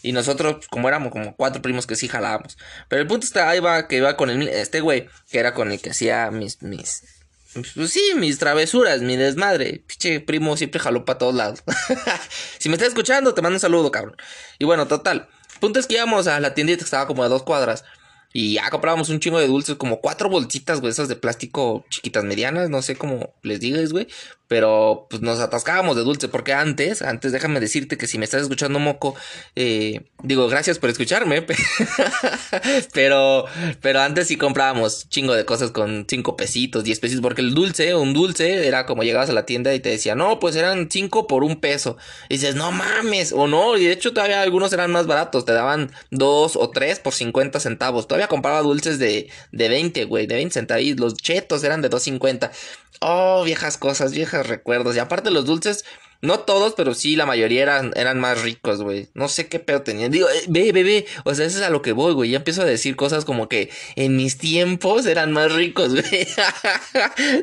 Y 0.00 0.12
nosotros, 0.12 0.54
pues, 0.54 0.68
como 0.68 0.88
éramos 0.88 1.12
como 1.12 1.36
cuatro 1.36 1.60
primos 1.60 1.86
que 1.86 1.94
sí 1.94 2.08
jalábamos. 2.08 2.56
Pero 2.88 3.02
el 3.02 3.08
punto 3.08 3.26
está, 3.26 3.50
ahí 3.50 3.60
va, 3.60 3.88
que 3.88 3.96
iba 3.96 4.16
con 4.16 4.30
el, 4.30 4.48
este 4.48 4.80
güey, 4.80 5.06
que 5.30 5.38
era 5.38 5.52
con 5.52 5.70
el 5.70 5.82
que 5.82 5.90
hacía 5.90 6.30
mis, 6.30 6.62
mis, 6.62 7.02
pues 7.52 7.90
sí, 7.92 8.12
mis 8.16 8.38
travesuras, 8.38 9.02
mi 9.02 9.16
desmadre. 9.16 9.82
Pinche 9.86 10.20
primo 10.20 10.56
siempre 10.56 10.80
jaló 10.80 11.04
para 11.04 11.18
todos 11.18 11.34
lados. 11.34 11.62
si 12.58 12.68
me 12.68 12.76
estás 12.76 12.88
escuchando, 12.88 13.34
te 13.34 13.42
mando 13.42 13.56
un 13.56 13.60
saludo, 13.60 13.90
cabrón. 13.90 14.16
Y 14.58 14.64
bueno, 14.64 14.86
total. 14.86 15.28
Punto 15.58 15.80
es 15.80 15.86
que 15.86 15.94
íbamos 15.94 16.26
a 16.26 16.40
la 16.40 16.54
tiendita 16.54 16.78
que 16.78 16.84
estaba 16.84 17.06
como 17.06 17.22
a 17.22 17.28
dos 17.28 17.42
cuadras. 17.42 17.84
Y 18.32 18.54
ya 18.54 18.70
comprábamos 18.70 19.08
un 19.08 19.18
chingo 19.18 19.40
de 19.40 19.48
dulces, 19.48 19.74
como 19.74 20.00
cuatro 20.00 20.28
bolsitas, 20.28 20.80
güey, 20.80 20.92
esas 20.92 21.08
de 21.08 21.16
plástico 21.16 21.84
chiquitas 21.90 22.22
medianas, 22.22 22.70
no 22.70 22.80
sé 22.80 22.94
cómo 22.94 23.34
les 23.42 23.58
digas, 23.58 23.92
güey. 23.92 24.06
Pero 24.50 25.06
pues 25.08 25.22
nos 25.22 25.38
atascábamos 25.38 25.94
de 25.94 26.02
dulce, 26.02 26.26
porque 26.26 26.52
antes, 26.52 27.02
antes 27.02 27.30
déjame 27.30 27.60
decirte 27.60 27.96
que 27.96 28.08
si 28.08 28.18
me 28.18 28.24
estás 28.24 28.42
escuchando 28.42 28.80
moco, 28.80 29.14
eh, 29.54 30.00
digo, 30.24 30.48
gracias 30.48 30.80
por 30.80 30.90
escucharme, 30.90 31.46
pero, 32.92 33.44
pero 33.80 34.00
antes 34.00 34.26
sí 34.26 34.34
comprábamos 34.34 35.08
chingo 35.08 35.34
de 35.34 35.44
cosas 35.44 35.70
con 35.70 36.04
cinco 36.08 36.36
pesitos, 36.36 36.82
diez 36.82 36.98
pesitos, 36.98 37.22
porque 37.22 37.42
el 37.42 37.54
dulce, 37.54 37.94
un 37.94 38.12
dulce, 38.12 38.66
era 38.66 38.86
como 38.86 39.04
llegabas 39.04 39.30
a 39.30 39.34
la 39.34 39.46
tienda 39.46 39.72
y 39.72 39.78
te 39.78 39.90
decía, 39.90 40.16
no, 40.16 40.40
pues 40.40 40.56
eran 40.56 40.90
cinco 40.90 41.28
por 41.28 41.44
un 41.44 41.60
peso. 41.60 41.96
Y 42.28 42.34
dices, 42.34 42.56
no 42.56 42.72
mames, 42.72 43.32
o 43.32 43.46
no, 43.46 43.76
y 43.76 43.84
de 43.84 43.92
hecho 43.92 44.12
todavía 44.12 44.42
algunos 44.42 44.72
eran 44.72 44.90
más 44.90 45.06
baratos, 45.06 45.44
te 45.44 45.52
daban 45.52 45.92
dos 46.10 46.56
o 46.56 46.70
tres 46.70 46.98
por 46.98 47.14
cincuenta 47.14 47.60
centavos. 47.60 48.08
Todavía 48.08 48.26
compraba 48.26 48.62
dulces 48.62 48.98
de, 48.98 49.30
de 49.52 49.68
20, 49.68 50.06
güey, 50.06 50.26
de 50.26 50.34
20 50.34 50.54
centavos. 50.54 50.84
Los 50.96 51.14
chetos 51.14 51.62
eran 51.62 51.82
de 51.82 51.90
2.50. 51.90 52.50
Oh, 53.00 53.44
viejas 53.44 53.78
cosas, 53.78 54.12
recuerdos. 54.46 54.96
Y 54.96 54.98
aparte 54.98 55.30
los 55.30 55.44
dulces, 55.44 55.84
no 56.22 56.40
todos, 56.40 56.74
pero 56.76 56.92
sí 56.92 57.16
la 57.16 57.24
mayoría 57.24 57.62
eran, 57.62 57.92
eran 57.96 58.20
más 58.20 58.42
ricos, 58.42 58.82
güey. 58.82 59.08
No 59.14 59.28
sé 59.28 59.48
qué 59.48 59.58
pedo 59.58 59.80
tenían. 59.80 60.10
Digo, 60.10 60.28
eh, 60.28 60.44
ve, 60.48 60.70
ve, 60.72 60.82
ve. 60.82 61.06
O 61.24 61.34
sea, 61.34 61.46
eso 61.46 61.58
es 61.58 61.64
a 61.64 61.70
lo 61.70 61.80
que 61.80 61.92
voy, 61.92 62.12
güey. 62.12 62.30
Ya 62.30 62.36
empiezo 62.36 62.60
a 62.60 62.66
decir 62.66 62.94
cosas 62.94 63.24
como 63.24 63.48
que 63.48 63.70
en 63.96 64.16
mis 64.16 64.36
tiempos 64.36 65.06
eran 65.06 65.32
más 65.32 65.50
ricos, 65.52 65.92
güey. 65.94 66.28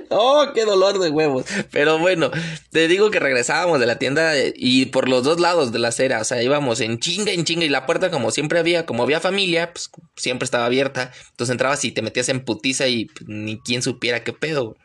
oh, 0.10 0.51
qué 0.54 0.63
dolor 0.66 1.00
de 1.00 1.10
huevos. 1.10 1.46
Pero 1.72 1.98
bueno, 1.98 2.30
te 2.72 2.88
digo 2.88 3.10
que 3.10 3.20
regresábamos 3.20 3.80
de 3.80 3.88
la 3.88 3.98
tienda 3.98 4.38
eh, 4.38 4.54
y 4.56 4.88
por 4.88 5.10
los 5.10 5.24
dos 5.24 5.39
lados 5.39 5.72
de 5.72 5.80
la 5.80 5.88
acera. 5.88 6.22
O 6.22 6.24
sea, 6.24 6.44
íbamos 6.44 6.80
en 6.80 7.00
chinga, 7.00 7.32
en 7.32 7.46
chinga. 7.46 7.66
Y 7.66 7.70
la 7.70 7.88
puerta, 7.88 8.12
como 8.12 8.30
siempre 8.30 8.60
había, 8.60 8.86
como 8.86 9.01
había 9.01 9.20
familia, 9.20 9.74
pues 9.74 9.89
siempre 10.16 10.46
estaba 10.46 10.68
abierta. 10.68 11.12
Entonces 11.32 11.51
entrabas 11.51 11.84
y 11.84 11.92
te 11.92 12.04
metías 12.04 12.30
en 12.30 12.46
putiza 12.46 12.88
y 12.88 13.06
pues, 13.06 13.27
ni 13.27 13.60
quien 13.60 13.82
supiera 13.82 14.24
qué 14.24 14.34
pedo 14.34 14.77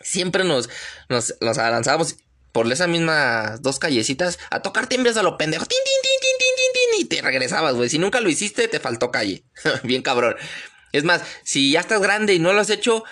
siempre 0.00 0.44
nos, 0.44 0.68
nos, 1.08 1.34
nos 1.40 1.58
avanzábamos 1.58 2.16
por 2.52 2.70
esas 2.70 2.88
mismas 2.88 3.62
dos 3.62 3.78
callecitas 3.78 4.38
a 4.50 4.60
tocar 4.60 4.86
timbres 4.86 5.16
a 5.16 5.22
lo 5.22 5.36
pendejo. 5.38 5.66
Tin, 5.66 5.78
tin, 5.84 6.02
tin, 6.02 6.20
tin, 6.20 6.36
tin, 6.38 6.72
tin, 6.72 7.00
y 7.00 7.04
te 7.08 7.22
regresabas, 7.22 7.74
güey. 7.74 7.88
Si 7.88 7.98
nunca 7.98 8.20
lo 8.20 8.28
hiciste, 8.28 8.68
te 8.68 8.80
faltó 8.80 9.10
calle. 9.10 9.44
Bien 9.84 10.02
cabrón. 10.02 10.36
Es 10.92 11.04
más, 11.04 11.22
si 11.44 11.70
ya 11.70 11.80
estás 11.80 12.00
grande 12.00 12.34
y 12.34 12.40
no 12.40 12.52
lo 12.52 12.60
has 12.60 12.70
hecho, 12.70 13.04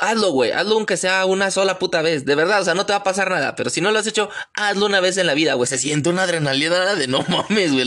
hazlo, 0.00 0.32
güey. 0.32 0.52
Hazlo 0.52 0.74
aunque 0.74 0.96
sea 0.96 1.24
una 1.26 1.50
sola 1.50 1.78
puta 1.78 2.02
vez. 2.02 2.24
De 2.24 2.34
verdad, 2.34 2.60
o 2.60 2.64
sea, 2.64 2.74
no 2.74 2.86
te 2.86 2.92
va 2.92 2.98
a 2.98 3.04
pasar 3.04 3.30
nada. 3.30 3.54
Pero 3.54 3.70
si 3.70 3.80
no 3.80 3.90
lo 3.90 3.98
has 3.98 4.06
hecho, 4.06 4.30
hazlo 4.54 4.86
una 4.86 5.00
vez 5.00 5.16
en 5.16 5.26
la 5.26 5.34
vida, 5.34 5.54
güey. 5.54 5.66
Se 5.66 5.78
siente 5.78 6.08
una 6.08 6.24
adrenalina 6.24 6.94
de 6.94 7.06
no 7.06 7.24
mames, 7.28 7.72
güey. 7.72 7.86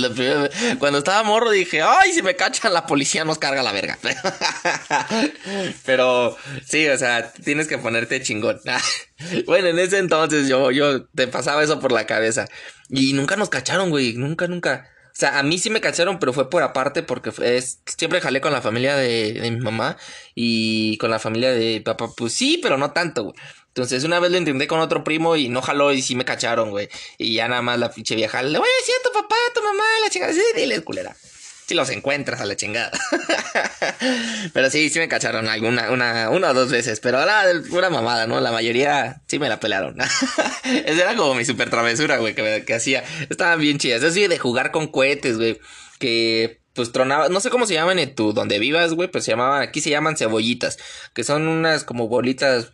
Cuando 0.79 0.99
estaba 0.99 1.23
morro 1.23 1.51
dije, 1.51 1.81
ay, 1.81 2.13
si 2.13 2.21
me 2.21 2.35
cachan, 2.35 2.73
la 2.73 2.85
policía 2.85 3.25
nos 3.25 3.37
carga 3.37 3.63
la 3.63 3.71
verga. 3.71 3.97
Pero 5.85 6.37
sí, 6.65 6.87
o 6.87 6.97
sea, 6.97 7.31
tienes 7.33 7.67
que 7.67 7.77
ponerte 7.77 8.21
chingón. 8.21 8.59
bueno, 9.45 9.67
en 9.67 9.79
ese 9.79 9.97
entonces 9.97 10.47
yo, 10.47 10.71
yo 10.71 11.05
te 11.07 11.27
pasaba 11.27 11.63
eso 11.63 11.79
por 11.79 11.91
la 11.91 12.05
cabeza. 12.05 12.47
Y 12.89 13.13
nunca 13.13 13.35
nos 13.35 13.49
cacharon, 13.49 13.89
güey. 13.89 14.13
Nunca, 14.13 14.47
nunca. 14.47 14.92
O 15.13 15.15
sea, 15.15 15.37
a 15.37 15.43
mí 15.43 15.59
sí 15.59 15.69
me 15.69 15.79
cacharon, 15.79 16.17
pero 16.17 16.33
fue 16.33 16.49
por 16.49 16.63
aparte 16.63 17.03
porque 17.03 17.31
es, 17.43 17.79
siempre 17.85 18.19
jalé 18.19 18.41
con 18.41 18.51
la 18.51 18.63
familia 18.63 18.95
de, 18.95 19.39
mi 19.51 19.59
mamá 19.59 19.95
y 20.33 20.97
con 20.97 21.11
la 21.11 21.19
familia 21.19 21.51
de 21.51 21.81
papá. 21.81 22.09
Pues 22.17 22.33
sí, 22.33 22.59
pero 22.63 22.77
no 22.77 22.91
tanto, 22.93 23.25
güey. 23.25 23.35
Entonces 23.67 24.03
una 24.03 24.19
vez 24.19 24.31
lo 24.31 24.37
intenté 24.37 24.67
con 24.67 24.79
otro 24.79 25.03
primo 25.03 25.35
y 25.35 25.49
no 25.49 25.61
jaló 25.61 25.93
y 25.93 26.01
sí 26.01 26.15
me 26.15 26.25
cacharon, 26.25 26.71
güey. 26.71 26.89
Y 27.19 27.35
ya 27.35 27.47
nada 27.47 27.61
más 27.61 27.77
la 27.77 27.91
pinche 27.91 28.15
vieja, 28.15 28.41
le 28.41 28.57
a 28.57 28.61
decir 28.61 28.95
a 28.99 29.03
tu 29.03 29.13
papá, 29.13 29.35
a 29.49 29.53
tu 29.53 29.61
mamá, 29.63 29.83
la 30.03 30.09
chica, 30.09 30.33
sí, 30.33 30.41
dile, 30.55 30.81
culera. 30.81 31.15
Sí 31.65 31.73
los 31.73 31.89
encuentras 31.89 32.41
a 32.41 32.45
la 32.45 32.55
chingada. 32.55 32.91
pero 34.53 34.69
sí, 34.69 34.89
sí 34.89 34.99
me 34.99 35.07
cacharon 35.07 35.47
alguna, 35.47 35.91
una, 35.91 36.29
una 36.29 36.51
o 36.51 36.53
dos 36.53 36.71
veces. 36.71 36.99
Pero 36.99 37.25
la 37.25 37.43
pura 37.69 37.89
mamada, 37.89 38.27
¿no? 38.27 38.39
La 38.41 38.51
mayoría 38.51 39.21
sí 39.27 39.39
me 39.39 39.49
la 39.49 39.59
pelaron. 39.59 39.97
Esa 40.63 41.01
era 41.01 41.15
como 41.15 41.35
mi 41.35 41.45
super 41.45 41.69
travesura, 41.69 42.17
güey, 42.17 42.35
que, 42.35 42.63
que 42.65 42.73
hacía. 42.73 43.03
Estaban 43.29 43.59
bien 43.59 43.77
chidas. 43.77 44.13
Sí, 44.13 44.27
de 44.27 44.37
jugar 44.37 44.71
con 44.71 44.87
cohetes, 44.87 45.37
güey. 45.37 45.59
Que 45.99 46.63
pues 46.73 46.91
tronaba, 46.91 47.29
no 47.29 47.39
sé 47.39 47.49
cómo 47.49 47.65
se 47.65 47.75
llaman 47.75 47.99
en 47.99 48.15
tu 48.15 48.33
donde 48.33 48.59
vivas, 48.59 48.93
güey, 48.93 49.07
pues 49.07 49.23
se 49.23 49.31
llamaban, 49.31 49.61
aquí 49.61 49.79
se 49.79 49.91
llaman 49.91 50.17
cebollitas, 50.17 50.79
que 51.13 51.23
son 51.23 51.47
unas 51.47 51.83
como 51.83 52.07
bolitas 52.07 52.73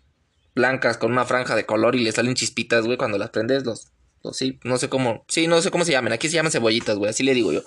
blancas 0.56 0.98
con 0.98 1.12
una 1.12 1.26
franja 1.26 1.56
de 1.56 1.66
color 1.66 1.96
y 1.96 2.04
le 2.04 2.12
salen 2.12 2.36
chispitas, 2.36 2.86
güey, 2.86 2.98
cuando 2.98 3.18
las 3.18 3.30
prendes, 3.30 3.66
los, 3.66 3.88
los 4.24 4.38
sí, 4.38 4.60
no 4.64 4.78
sé 4.78 4.88
cómo, 4.88 5.26
sí, 5.28 5.48
no 5.48 5.62
sé 5.62 5.70
cómo 5.70 5.84
se 5.84 5.92
llaman, 5.92 6.14
aquí 6.14 6.30
se 6.30 6.36
llaman 6.36 6.52
cebollitas, 6.52 6.98
güey, 6.98 7.10
así 7.10 7.24
le 7.24 7.34
digo 7.34 7.52
yo. 7.52 7.62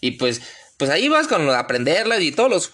Y 0.00 0.12
pues 0.12 0.42
pues 0.78 0.90
ahí 0.90 1.08
vas 1.08 1.26
con 1.26 1.50
aprenderlas 1.50 2.22
y 2.22 2.30
todos 2.30 2.48
los, 2.48 2.72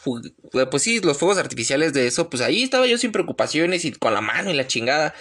pues 0.71 0.83
sí, 0.83 1.01
los 1.01 1.17
fuegos 1.17 1.39
artificiales 1.39 1.95
de 1.95 2.07
eso, 2.07 2.29
pues 2.29 2.43
ahí 2.43 2.63
estaba 2.63 2.87
yo 2.87 2.99
sin 2.99 3.13
preocupaciones 3.13 3.87
y 3.87 3.93
con 3.93 4.13
la 4.13 4.21
mano 4.21 4.51
y 4.51 4.55
la 4.55 4.67
chingada. 4.67 5.15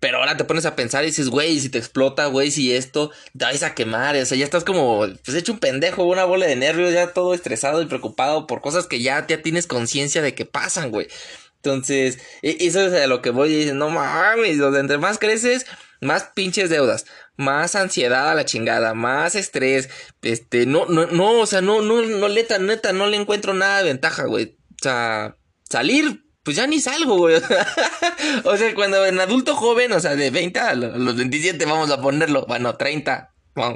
Pero 0.00 0.18
ahora 0.18 0.36
te 0.36 0.44
pones 0.44 0.64
a 0.64 0.74
pensar 0.74 1.04
y 1.04 1.08
dices, 1.08 1.28
güey, 1.28 1.60
si 1.60 1.68
te 1.68 1.78
explota, 1.78 2.26
güey, 2.26 2.50
si 2.50 2.74
esto, 2.74 3.12
te 3.38 3.44
vas 3.44 3.62
a 3.62 3.74
quemar, 3.74 4.16
o 4.16 4.24
sea, 4.24 4.38
ya 4.38 4.44
estás 4.44 4.64
como, 4.64 5.06
pues 5.22 5.36
hecho 5.36 5.52
un 5.52 5.58
pendejo, 5.60 6.04
una 6.04 6.24
bola 6.24 6.46
de 6.46 6.56
nervios, 6.56 6.94
ya 6.94 7.12
todo 7.12 7.34
estresado 7.34 7.82
y 7.82 7.86
preocupado 7.86 8.46
por 8.46 8.62
cosas 8.62 8.86
que 8.86 9.00
ya, 9.02 9.24
ya 9.26 9.42
tienes 9.42 9.66
conciencia 9.66 10.22
de 10.22 10.34
que 10.34 10.46
pasan, 10.46 10.90
güey. 10.90 11.08
Entonces, 11.56 12.18
e, 12.40 12.56
eso 12.60 12.80
es 12.80 12.94
a 12.94 13.06
lo 13.06 13.20
que 13.20 13.30
voy 13.30 13.52
y 13.52 13.56
dices, 13.58 13.74
no 13.74 13.90
mames, 13.90 14.58
o 14.60 14.74
entre 14.76 14.96
más 14.96 15.18
creces, 15.18 15.66
más 16.02 16.24
pinches 16.34 16.68
deudas, 16.68 17.06
más 17.36 17.74
ansiedad 17.76 18.30
a 18.30 18.34
la 18.34 18.44
chingada, 18.44 18.92
más 18.92 19.34
estrés, 19.34 19.88
este, 20.20 20.66
no, 20.66 20.86
no, 20.86 21.06
no, 21.06 21.40
o 21.40 21.46
sea, 21.46 21.60
no, 21.60 21.80
no, 21.80 22.02
no, 22.02 22.28
neta, 22.28 22.58
neta, 22.58 22.92
no 22.92 23.06
le 23.06 23.16
encuentro 23.16 23.54
nada 23.54 23.78
de 23.78 23.84
ventaja, 23.84 24.24
güey. 24.24 24.58
O 24.70 24.82
sea, 24.82 25.36
salir, 25.70 26.24
pues 26.42 26.56
ya 26.56 26.66
ni 26.66 26.80
salgo, 26.80 27.16
güey. 27.16 27.36
o 28.44 28.56
sea, 28.56 28.74
cuando 28.74 29.06
en 29.06 29.20
adulto 29.20 29.54
joven, 29.54 29.92
o 29.92 30.00
sea, 30.00 30.16
de 30.16 30.30
20 30.30 30.58
a 30.60 30.74
los 30.74 31.16
27 31.16 31.64
vamos 31.64 31.90
a 31.90 32.00
ponerlo, 32.00 32.44
bueno, 32.46 32.76
30, 32.76 33.32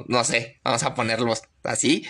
no 0.09 0.25
sé, 0.25 0.61
vamos 0.65 0.83
a 0.83 0.95
ponerlos 0.95 1.43
así 1.63 2.07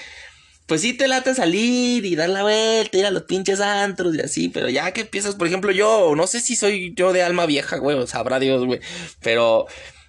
pues 0.66 0.80
sí 0.80 0.94
te 0.94 1.08
late 1.08 1.35
salir 1.35 2.04
y 2.04 2.16
dar 2.16 2.28
la 2.28 2.42
vuelta, 2.42 2.99
ir 2.99 3.06
a 3.06 3.11
los 3.11 3.23
pinches 3.23 3.61
antros 3.61 4.16
y 4.16 4.20
así, 4.20 4.49
pero 4.49 4.68
ya 4.68 4.90
que 4.92 5.02
empiezas, 5.02 5.37
por 5.37 5.46
ejemplo, 5.46 5.70
yo, 5.70 6.14
no 6.16 6.26
sé 6.26 6.40
si 6.40 6.56
soy 6.56 6.92
yo 6.96 7.12
de 7.12 7.23
alma 7.23 7.46
vieja, 7.46 7.76
güey, 7.76 8.04
sabrá 8.06 8.40
Dios, 8.40 8.64
güey, 8.66 8.80
pero 9.20 9.66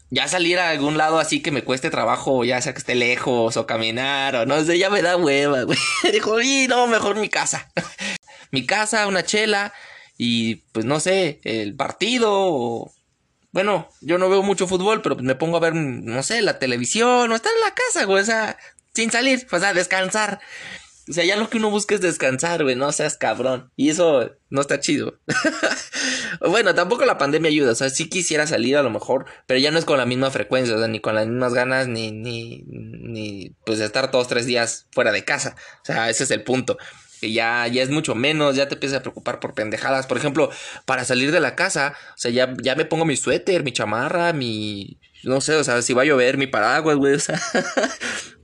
ya 0.09 0.27
salir 0.27 0.59
a 0.59 0.69
algún 0.69 0.97
lado 0.97 1.19
así 1.19 1.41
que 1.41 1.51
me 1.51 1.63
cueste 1.63 1.89
trabajo, 1.89 2.43
ya 2.45 2.61
sea 2.61 2.73
que 2.73 2.79
esté 2.79 2.95
lejos 2.95 3.57
o 3.57 3.67
caminar 3.67 4.35
o 4.35 4.45
no 4.45 4.63
sé, 4.63 4.77
ya 4.77 4.89
me 4.89 5.01
da 5.01 5.17
hueva, 5.17 5.63
güey. 5.63 5.77
Dijo, 6.11 6.41
y 6.41 6.67
no, 6.67 6.87
mejor 6.87 7.17
mi 7.17 7.29
casa. 7.29 7.71
mi 8.51 8.65
casa, 8.65 9.07
una 9.07 9.23
chela 9.23 9.73
y 10.17 10.55
pues 10.71 10.85
no 10.85 10.99
sé, 10.99 11.39
el 11.43 11.75
partido 11.75 12.31
o... 12.31 12.91
Bueno, 13.51 13.89
yo 14.01 14.17
no 14.17 14.29
veo 14.29 14.43
mucho 14.43 14.67
fútbol, 14.67 15.01
pero 15.01 15.15
me 15.15 15.33
pongo 15.33 15.57
a 15.57 15.61
ver, 15.61 15.73
no 15.73 16.21
sé, 16.21 16.41
la 16.41 16.59
televisión 16.59 17.31
o 17.31 17.35
estar 17.35 17.51
en 17.55 17.61
la 17.61 17.73
casa, 17.73 18.05
güey. 18.05 18.21
O 18.21 18.25
sea, 18.25 18.57
sin 18.93 19.09
salir, 19.09 19.47
pues 19.49 19.63
a 19.63 19.73
descansar. 19.73 20.39
O 21.09 21.13
sea, 21.13 21.23
ya 21.23 21.37
lo 21.37 21.49
que 21.49 21.57
uno 21.57 21.69
busca 21.69 21.95
es 21.95 22.01
descansar, 22.01 22.63
güey, 22.63 22.75
no 22.75 22.91
seas 22.91 23.17
cabrón. 23.17 23.71
Y 23.75 23.89
eso 23.89 24.31
no 24.49 24.61
está 24.61 24.79
chido. 24.79 25.19
bueno, 26.41 26.75
tampoco 26.75 27.05
la 27.05 27.17
pandemia 27.17 27.49
ayuda, 27.49 27.71
o 27.71 27.75
sea, 27.75 27.89
sí 27.89 28.09
quisiera 28.09 28.45
salir 28.45 28.75
a 28.77 28.83
lo 28.83 28.89
mejor, 28.89 29.25
pero 29.45 29.59
ya 29.59 29.71
no 29.71 29.79
es 29.79 29.85
con 29.85 29.97
la 29.97 30.05
misma 30.05 30.31
frecuencia, 30.31 30.75
o 30.75 30.77
sea, 30.77 30.87
ni 30.87 30.99
con 30.99 31.15
las 31.15 31.27
mismas 31.27 31.53
ganas, 31.53 31.87
ni, 31.87 32.11
ni, 32.11 32.63
ni, 32.67 33.55
pues 33.65 33.79
estar 33.79 34.11
todos 34.11 34.27
tres 34.27 34.45
días 34.45 34.87
fuera 34.91 35.11
de 35.11 35.23
casa. 35.23 35.55
O 35.81 35.85
sea, 35.85 36.09
ese 36.09 36.25
es 36.25 36.31
el 36.31 36.43
punto. 36.43 36.77
Que 37.21 37.31
ya, 37.31 37.65
ya 37.67 37.81
es 37.81 37.89
mucho 37.89 38.13
menos, 38.13 38.55
ya 38.55 38.67
te 38.67 38.75
empiezas 38.75 38.99
a 38.99 39.01
preocupar 39.01 39.39
por 39.39 39.53
pendejadas. 39.53 40.05
Por 40.07 40.17
ejemplo, 40.17 40.51
para 40.85 41.03
salir 41.05 41.31
de 41.31 41.39
la 41.39 41.55
casa, 41.55 41.95
o 42.09 42.17
sea, 42.17 42.31
ya, 42.31 42.53
ya 42.61 42.75
me 42.75 42.85
pongo 42.85 43.05
mi 43.05 43.17
suéter, 43.17 43.63
mi 43.63 43.71
chamarra, 43.71 44.33
mi, 44.33 44.99
no 45.23 45.41
sé, 45.41 45.55
o 45.55 45.63
sea, 45.63 45.81
si 45.81 45.93
va 45.93 46.03
a 46.03 46.05
llover, 46.05 46.37
mi 46.37 46.47
paraguas, 46.47 46.97
güey, 46.97 47.15
o 47.15 47.19
sea, 47.19 47.41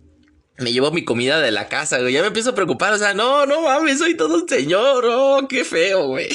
me 0.58 0.72
llevo 0.72 0.92
mi 0.92 1.04
comida 1.04 1.42
de 1.42 1.52
la 1.52 1.68
casa, 1.68 2.00
güey. 2.00 2.14
Ya 2.14 2.22
me 2.22 2.28
empiezo 2.28 2.52
a 2.52 2.56
preocupar, 2.56 2.94
o 2.94 2.98
sea, 2.98 3.14
no, 3.14 3.46
no 3.46 3.62
mames, 3.62 4.00
soy 4.00 4.16
todo 4.16 4.36
un 4.36 4.48
señor, 4.48 5.06
oh, 5.06 5.48
qué 5.48 5.64
feo, 5.64 6.08
güey. 6.08 6.30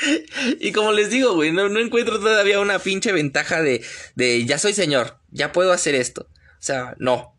y 0.60 0.72
como 0.72 0.92
les 0.92 1.10
digo, 1.10 1.34
güey, 1.34 1.52
no, 1.52 1.68
no, 1.68 1.80
encuentro 1.80 2.18
todavía 2.18 2.60
una 2.60 2.78
pinche 2.78 3.12
ventaja 3.12 3.62
de, 3.62 3.82
de 4.14 4.44
ya 4.44 4.58
soy 4.58 4.72
señor, 4.72 5.18
ya 5.30 5.52
puedo 5.52 5.72
hacer 5.72 5.94
esto. 5.94 6.28
O 6.32 6.62
sea, 6.62 6.94
no. 6.98 7.36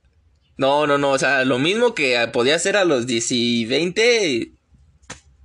No, 0.57 0.85
no, 0.85 0.97
no, 0.97 1.11
o 1.11 1.17
sea, 1.17 1.43
lo 1.43 1.57
mismo 1.57 1.95
que 1.95 2.27
podía 2.31 2.55
hacer 2.55 2.77
a 2.77 2.85
los 2.85 3.07
10 3.07 3.31
y 3.31 3.65
20, 3.65 4.51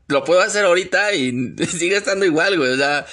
lo 0.08 0.24
puedo 0.24 0.40
hacer 0.42 0.64
ahorita 0.64 1.14
y 1.14 1.54
sigue 1.68 1.96
estando 1.96 2.26
igual, 2.26 2.58
güey. 2.58 2.70
O 2.70 2.76
sea, 2.76 3.06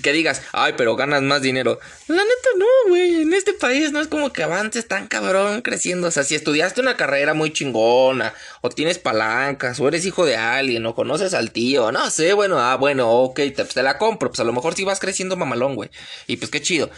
que 0.00 0.12
digas, 0.12 0.42
ay, 0.52 0.74
pero 0.76 0.96
ganas 0.96 1.22
más 1.22 1.42
dinero. 1.42 1.78
La 2.08 2.16
neta 2.22 2.48
no, 2.56 2.90
güey. 2.90 3.22
En 3.22 3.32
este 3.32 3.52
país 3.52 3.92
no 3.92 4.00
es 4.00 4.08
como 4.08 4.32
que 4.32 4.42
avances 4.42 4.88
tan 4.88 5.06
cabrón 5.08 5.62
creciendo. 5.62 6.08
O 6.08 6.10
sea, 6.10 6.24
si 6.24 6.34
estudiaste 6.34 6.80
una 6.80 6.96
carrera 6.96 7.34
muy 7.34 7.52
chingona, 7.52 8.34
o 8.60 8.70
tienes 8.70 8.98
palancas, 8.98 9.80
o 9.80 9.88
eres 9.88 10.04
hijo 10.04 10.24
de 10.26 10.36
alguien, 10.36 10.84
o 10.86 10.94
conoces 10.94 11.34
al 11.34 11.50
tío, 11.50 11.92
no 11.92 12.10
sé, 12.10 12.32
bueno, 12.32 12.58
ah, 12.58 12.76
bueno, 12.76 13.10
ok, 13.10 13.36
te, 13.36 13.64
te 13.64 13.82
la 13.82 13.98
compro. 13.98 14.30
Pues 14.30 14.40
a 14.40 14.44
lo 14.44 14.52
mejor 14.52 14.74
sí 14.74 14.84
vas 14.84 15.00
creciendo 15.00 15.36
mamalón, 15.36 15.74
güey. 15.74 15.90
Y 16.26 16.36
pues 16.36 16.50
qué 16.50 16.60
chido. 16.60 16.90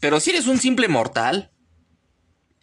Pero 0.00 0.20
si 0.20 0.30
eres 0.30 0.46
un 0.46 0.58
simple 0.58 0.88
mortal, 0.88 1.50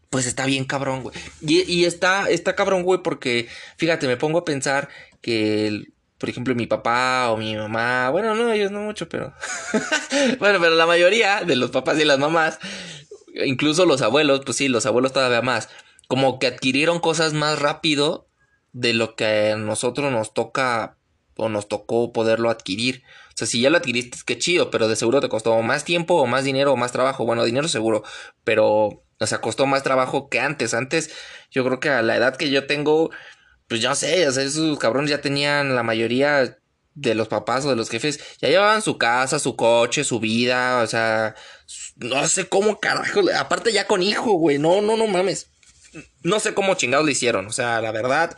pues 0.09 0.25
está 0.25 0.45
bien 0.45 0.65
cabrón, 0.65 1.03
güey. 1.03 1.15
Y, 1.41 1.61
y 1.71 1.85
está, 1.85 2.29
está 2.29 2.55
cabrón, 2.55 2.83
güey, 2.83 3.01
porque 3.03 3.47
fíjate, 3.77 4.07
me 4.07 4.17
pongo 4.17 4.39
a 4.39 4.45
pensar 4.45 4.89
que 5.21 5.67
el, 5.67 5.93
por 6.17 6.29
ejemplo, 6.29 6.55
mi 6.55 6.67
papá 6.67 7.29
o 7.29 7.37
mi 7.37 7.55
mamá, 7.55 8.09
bueno, 8.09 8.33
no, 8.35 8.51
ellos 8.51 8.71
no 8.71 8.81
mucho, 8.81 9.07
pero 9.07 9.33
bueno, 10.39 10.59
pero 10.59 10.75
la 10.75 10.85
mayoría 10.85 11.43
de 11.43 11.55
los 11.55 11.71
papás 11.71 11.99
y 11.99 12.05
las 12.05 12.19
mamás, 12.19 12.59
incluso 13.45 13.85
los 13.85 14.01
abuelos, 14.01 14.41
pues 14.45 14.57
sí, 14.57 14.67
los 14.67 14.85
abuelos 14.85 15.13
todavía 15.13 15.41
más, 15.41 15.69
como 16.07 16.39
que 16.39 16.47
adquirieron 16.47 16.99
cosas 16.99 17.33
más 17.33 17.59
rápido 17.59 18.27
de 18.73 18.93
lo 18.93 19.15
que 19.15 19.51
a 19.51 19.57
nosotros 19.57 20.11
nos 20.11 20.33
toca 20.33 20.97
o 21.35 21.49
nos 21.49 21.67
tocó 21.67 22.11
poderlo 22.11 22.49
adquirir. 22.49 23.03
O 23.29 23.37
sea, 23.37 23.47
si 23.47 23.61
ya 23.61 23.69
lo 23.69 23.77
adquiriste, 23.77 24.17
qué 24.25 24.37
chido, 24.37 24.71
pero 24.71 24.87
de 24.87 24.95
seguro 24.95 25.21
te 25.21 25.29
costó 25.29 25.61
más 25.61 25.83
tiempo 25.83 26.15
o 26.15 26.25
más 26.25 26.43
dinero 26.43 26.73
o 26.73 26.77
más 26.77 26.91
trabajo. 26.91 27.25
Bueno, 27.25 27.43
dinero 27.43 27.67
seguro, 27.67 28.03
pero, 28.43 29.03
o 29.19 29.27
sea, 29.27 29.41
costó 29.41 29.65
más 29.67 29.83
trabajo 29.83 30.29
que 30.29 30.39
antes. 30.39 30.73
Antes, 30.73 31.11
yo 31.51 31.63
creo 31.63 31.79
que 31.79 31.89
a 31.89 32.01
la 32.01 32.15
edad 32.15 32.35
que 32.35 32.49
yo 32.49 32.65
tengo, 32.65 33.11
pues 33.67 33.81
ya 33.81 33.95
sé, 33.95 34.27
o 34.27 34.31
sea, 34.31 34.43
esos 34.43 34.77
cabrones 34.79 35.09
ya 35.09 35.21
tenían 35.21 35.75
la 35.75 35.83
mayoría 35.83 36.57
de 36.95 37.15
los 37.15 37.27
papás 37.27 37.65
o 37.65 37.69
de 37.69 37.75
los 37.75 37.89
jefes, 37.89 38.19
ya 38.41 38.49
llevaban 38.49 38.81
su 38.81 38.97
casa, 38.97 39.39
su 39.39 39.55
coche, 39.55 40.03
su 40.03 40.19
vida, 40.19 40.81
o 40.81 40.87
sea, 40.87 41.35
no 41.97 42.27
sé 42.27 42.47
cómo 42.47 42.79
carajo, 42.79 43.21
aparte 43.37 43.71
ya 43.71 43.85
con 43.85 44.01
hijo, 44.01 44.33
güey, 44.33 44.57
no, 44.57 44.81
no, 44.81 44.97
no 44.97 45.07
mames. 45.07 45.51
No 46.23 46.39
sé 46.39 46.53
cómo 46.53 46.75
chingados 46.75 47.05
lo 47.05 47.11
hicieron, 47.11 47.47
o 47.47 47.51
sea, 47.51 47.81
la 47.81 47.91
verdad, 47.91 48.37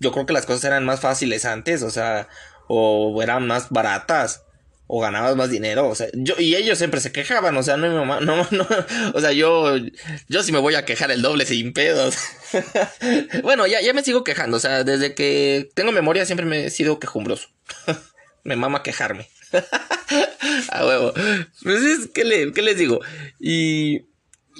yo 0.00 0.12
creo 0.12 0.26
que 0.26 0.32
las 0.32 0.46
cosas 0.46 0.64
eran 0.64 0.84
más 0.84 1.00
fáciles 1.00 1.44
antes, 1.44 1.82
o 1.82 1.90
sea, 1.90 2.28
o 2.68 3.22
eran 3.22 3.46
más 3.46 3.70
baratas 3.70 4.44
o 4.92 5.00
ganabas 5.00 5.36
más 5.36 5.50
dinero, 5.50 5.88
o 5.88 5.94
sea, 5.94 6.08
yo 6.14 6.34
y 6.36 6.56
ellos 6.56 6.76
siempre 6.76 7.00
se 7.00 7.12
quejaban, 7.12 7.56
o 7.56 7.62
sea, 7.62 7.76
no 7.76 7.88
mi 7.88 7.94
mamá, 7.94 8.18
no, 8.20 8.44
no, 8.50 8.66
o 9.14 9.20
sea, 9.20 9.30
yo 9.30 9.76
yo 10.28 10.42
sí 10.42 10.50
me 10.50 10.58
voy 10.58 10.74
a 10.74 10.84
quejar 10.84 11.12
el 11.12 11.22
doble 11.22 11.46
sin 11.46 11.72
pedos. 11.72 12.16
bueno, 13.44 13.68
ya 13.68 13.80
ya 13.80 13.92
me 13.92 14.02
sigo 14.02 14.24
quejando, 14.24 14.56
o 14.56 14.60
sea, 14.60 14.82
desde 14.82 15.14
que 15.14 15.70
tengo 15.74 15.92
memoria 15.92 16.26
siempre 16.26 16.44
me 16.44 16.66
he 16.66 16.70
sido 16.70 16.98
quejumbroso. 16.98 17.50
me 18.42 18.56
mama 18.56 18.82
quejarme. 18.82 19.28
a 20.70 20.84
huevo. 20.84 21.12
Pues 21.62 21.82
es 21.82 22.08
que 22.08 22.50
¿qué 22.52 22.62
les 22.62 22.76
digo? 22.76 22.98
Y 23.38 24.09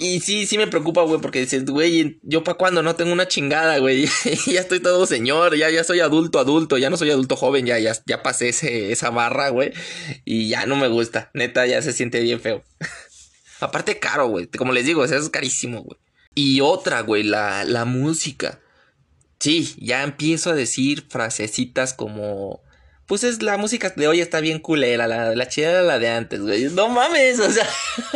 y 0.01 0.19
sí, 0.19 0.47
sí 0.47 0.57
me 0.57 0.65
preocupa, 0.65 1.03
güey, 1.03 1.21
porque 1.21 1.41
dices, 1.41 1.63
güey, 1.63 2.19
yo 2.23 2.43
para 2.43 2.57
cuando 2.57 2.81
no 2.81 2.95
tengo 2.95 3.13
una 3.13 3.27
chingada, 3.27 3.77
güey. 3.77 4.09
ya 4.47 4.59
estoy 4.59 4.79
todo 4.79 5.05
señor, 5.05 5.55
ya, 5.55 5.69
ya 5.69 5.83
soy 5.83 5.99
adulto, 5.99 6.39
adulto, 6.39 6.79
ya 6.79 6.89
no 6.89 6.97
soy 6.97 7.11
adulto 7.11 7.35
joven, 7.35 7.67
ya, 7.67 7.77
ya, 7.77 7.95
ya 8.07 8.23
pasé 8.23 8.49
ese, 8.49 8.91
esa 8.91 9.11
barra, 9.11 9.49
güey. 9.49 9.73
Y 10.25 10.49
ya 10.49 10.65
no 10.65 10.75
me 10.75 10.87
gusta, 10.87 11.29
neta, 11.35 11.67
ya 11.67 11.83
se 11.83 11.93
siente 11.93 12.19
bien 12.19 12.41
feo. 12.41 12.63
Aparte 13.59 13.99
caro, 13.99 14.27
güey, 14.27 14.47
como 14.47 14.73
les 14.73 14.87
digo, 14.87 15.05
es 15.05 15.29
carísimo, 15.29 15.83
güey. 15.83 15.99
Y 16.33 16.61
otra, 16.61 17.01
güey, 17.01 17.21
la, 17.21 17.63
la 17.63 17.85
música. 17.85 18.59
Sí, 19.39 19.75
ya 19.77 20.01
empiezo 20.01 20.49
a 20.49 20.55
decir 20.55 21.05
frasecitas 21.09 21.93
como 21.93 22.63
pues 23.11 23.25
es 23.25 23.43
la 23.43 23.57
música 23.57 23.91
de 23.93 24.07
hoy 24.07 24.21
está 24.21 24.39
bien 24.39 24.59
culera, 24.59 25.05
la, 25.05 25.47
chida 25.49 25.71
era 25.71 25.81
la 25.81 25.99
de 25.99 26.07
antes, 26.07 26.39
güey. 26.39 26.69
No 26.69 26.87
mames, 26.87 27.41
o 27.41 27.51
sea, 27.51 27.67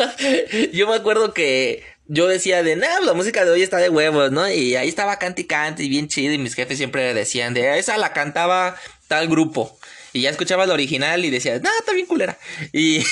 yo 0.72 0.88
me 0.88 0.96
acuerdo 0.96 1.34
que 1.34 1.84
yo 2.08 2.30
decía 2.30 2.64
de, 2.64 2.78
nah, 2.78 3.02
la 3.02 3.12
música 3.14 3.44
de 3.44 3.52
hoy 3.52 3.62
está 3.62 3.76
de 3.76 3.90
huevos, 3.90 4.32
¿no? 4.32 4.50
Y 4.50 4.78
ahí 4.78 4.88
estaba 4.88 5.20
cante 5.20 5.42
y 5.42 5.46
cante 5.48 5.84
y 5.84 5.90
bien 5.90 6.08
chido 6.08 6.32
y 6.32 6.38
mis 6.38 6.54
jefes 6.54 6.78
siempre 6.78 7.14
decían 7.14 7.54
de, 7.54 7.78
esa 7.78 7.98
la 7.98 8.14
cantaba 8.14 8.78
tal 9.10 9.28
grupo. 9.28 9.78
Y 10.14 10.22
ya 10.22 10.30
escuchaba 10.30 10.66
la 10.66 10.74
original 10.74 11.26
y 11.26 11.30
decía, 11.30 11.60
nah, 11.60 11.78
está 11.78 11.92
bien 11.92 12.06
culera. 12.06 12.38
Y, 12.72 13.04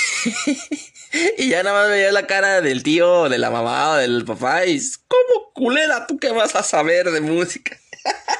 y 1.37 1.49
ya 1.49 1.63
nada 1.63 1.81
más 1.81 1.89
veía 1.89 2.13
la 2.13 2.27
cara 2.27 2.61
del 2.61 2.81
tío, 2.81 3.27
de 3.27 3.39
la 3.39 3.49
mamá 3.49 3.91
o 3.91 3.95
del 3.95 4.23
papá 4.23 4.65
y, 4.65 4.81
¿cómo 5.09 5.51
culera? 5.53 6.07
¿Tú 6.07 6.17
qué 6.17 6.31
vas 6.31 6.55
a 6.55 6.63
saber 6.63 7.11
de 7.11 7.19
música? 7.19 7.77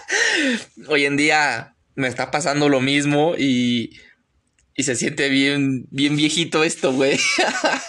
Hoy 0.88 1.06
en 1.06 1.18
día 1.18 1.74
me 1.96 2.08
está 2.08 2.32
pasando 2.32 2.70
lo 2.70 2.82
mismo 2.82 3.36
y, 3.38 4.00
y 4.76 4.84
se 4.84 4.96
siente 4.96 5.30
bien, 5.30 5.86
bien 5.92 6.16
viejito 6.16 6.64
esto, 6.64 6.94
güey. 6.94 7.20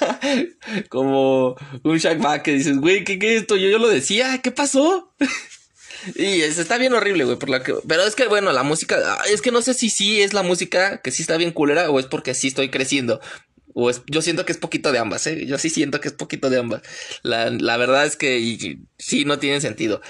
Como 0.88 1.56
un 1.82 1.98
Shaq 1.98 2.42
que 2.42 2.52
dices, 2.52 2.76
güey, 2.78 3.04
¿qué, 3.04 3.18
¿qué, 3.18 3.36
es 3.36 3.42
esto? 3.42 3.56
Yo, 3.56 3.68
yo 3.68 3.78
lo 3.78 3.88
decía, 3.88 4.40
¿qué 4.42 4.50
pasó? 4.50 5.14
y 6.14 6.42
es, 6.42 6.58
está 6.58 6.76
bien 6.76 6.92
horrible, 6.92 7.24
güey, 7.24 7.38
por 7.38 7.48
la 7.48 7.62
que... 7.62 7.74
Pero 7.88 8.02
es 8.04 8.14
que, 8.14 8.26
bueno, 8.26 8.52
la 8.52 8.62
música, 8.62 9.18
es 9.30 9.40
que 9.40 9.50
no 9.50 9.62
sé 9.62 9.74
si 9.74 9.88
sí 9.88 10.20
es 10.20 10.34
la 10.34 10.42
música 10.42 11.00
que 11.00 11.10
sí 11.10 11.22
está 11.22 11.36
bien 11.36 11.52
culera 11.52 11.90
o 11.90 11.98
es 11.98 12.06
porque 12.06 12.34
sí 12.34 12.48
estoy 12.48 12.68
creciendo. 12.68 13.20
O 13.72 13.90
es, 13.90 14.02
yo 14.06 14.22
siento 14.22 14.44
que 14.44 14.52
es 14.52 14.58
poquito 14.58 14.92
de 14.92 14.98
ambas, 14.98 15.26
¿eh? 15.26 15.46
Yo 15.46 15.58
sí 15.58 15.68
siento 15.70 16.00
que 16.00 16.08
es 16.08 16.14
poquito 16.14 16.48
de 16.48 16.58
ambas. 16.58 16.82
La, 17.22 17.50
la 17.50 17.76
verdad 17.76 18.06
es 18.06 18.16
que 18.16 18.78
sí, 18.98 19.24
no 19.24 19.38
tiene 19.38 19.60
sentido. 19.60 20.00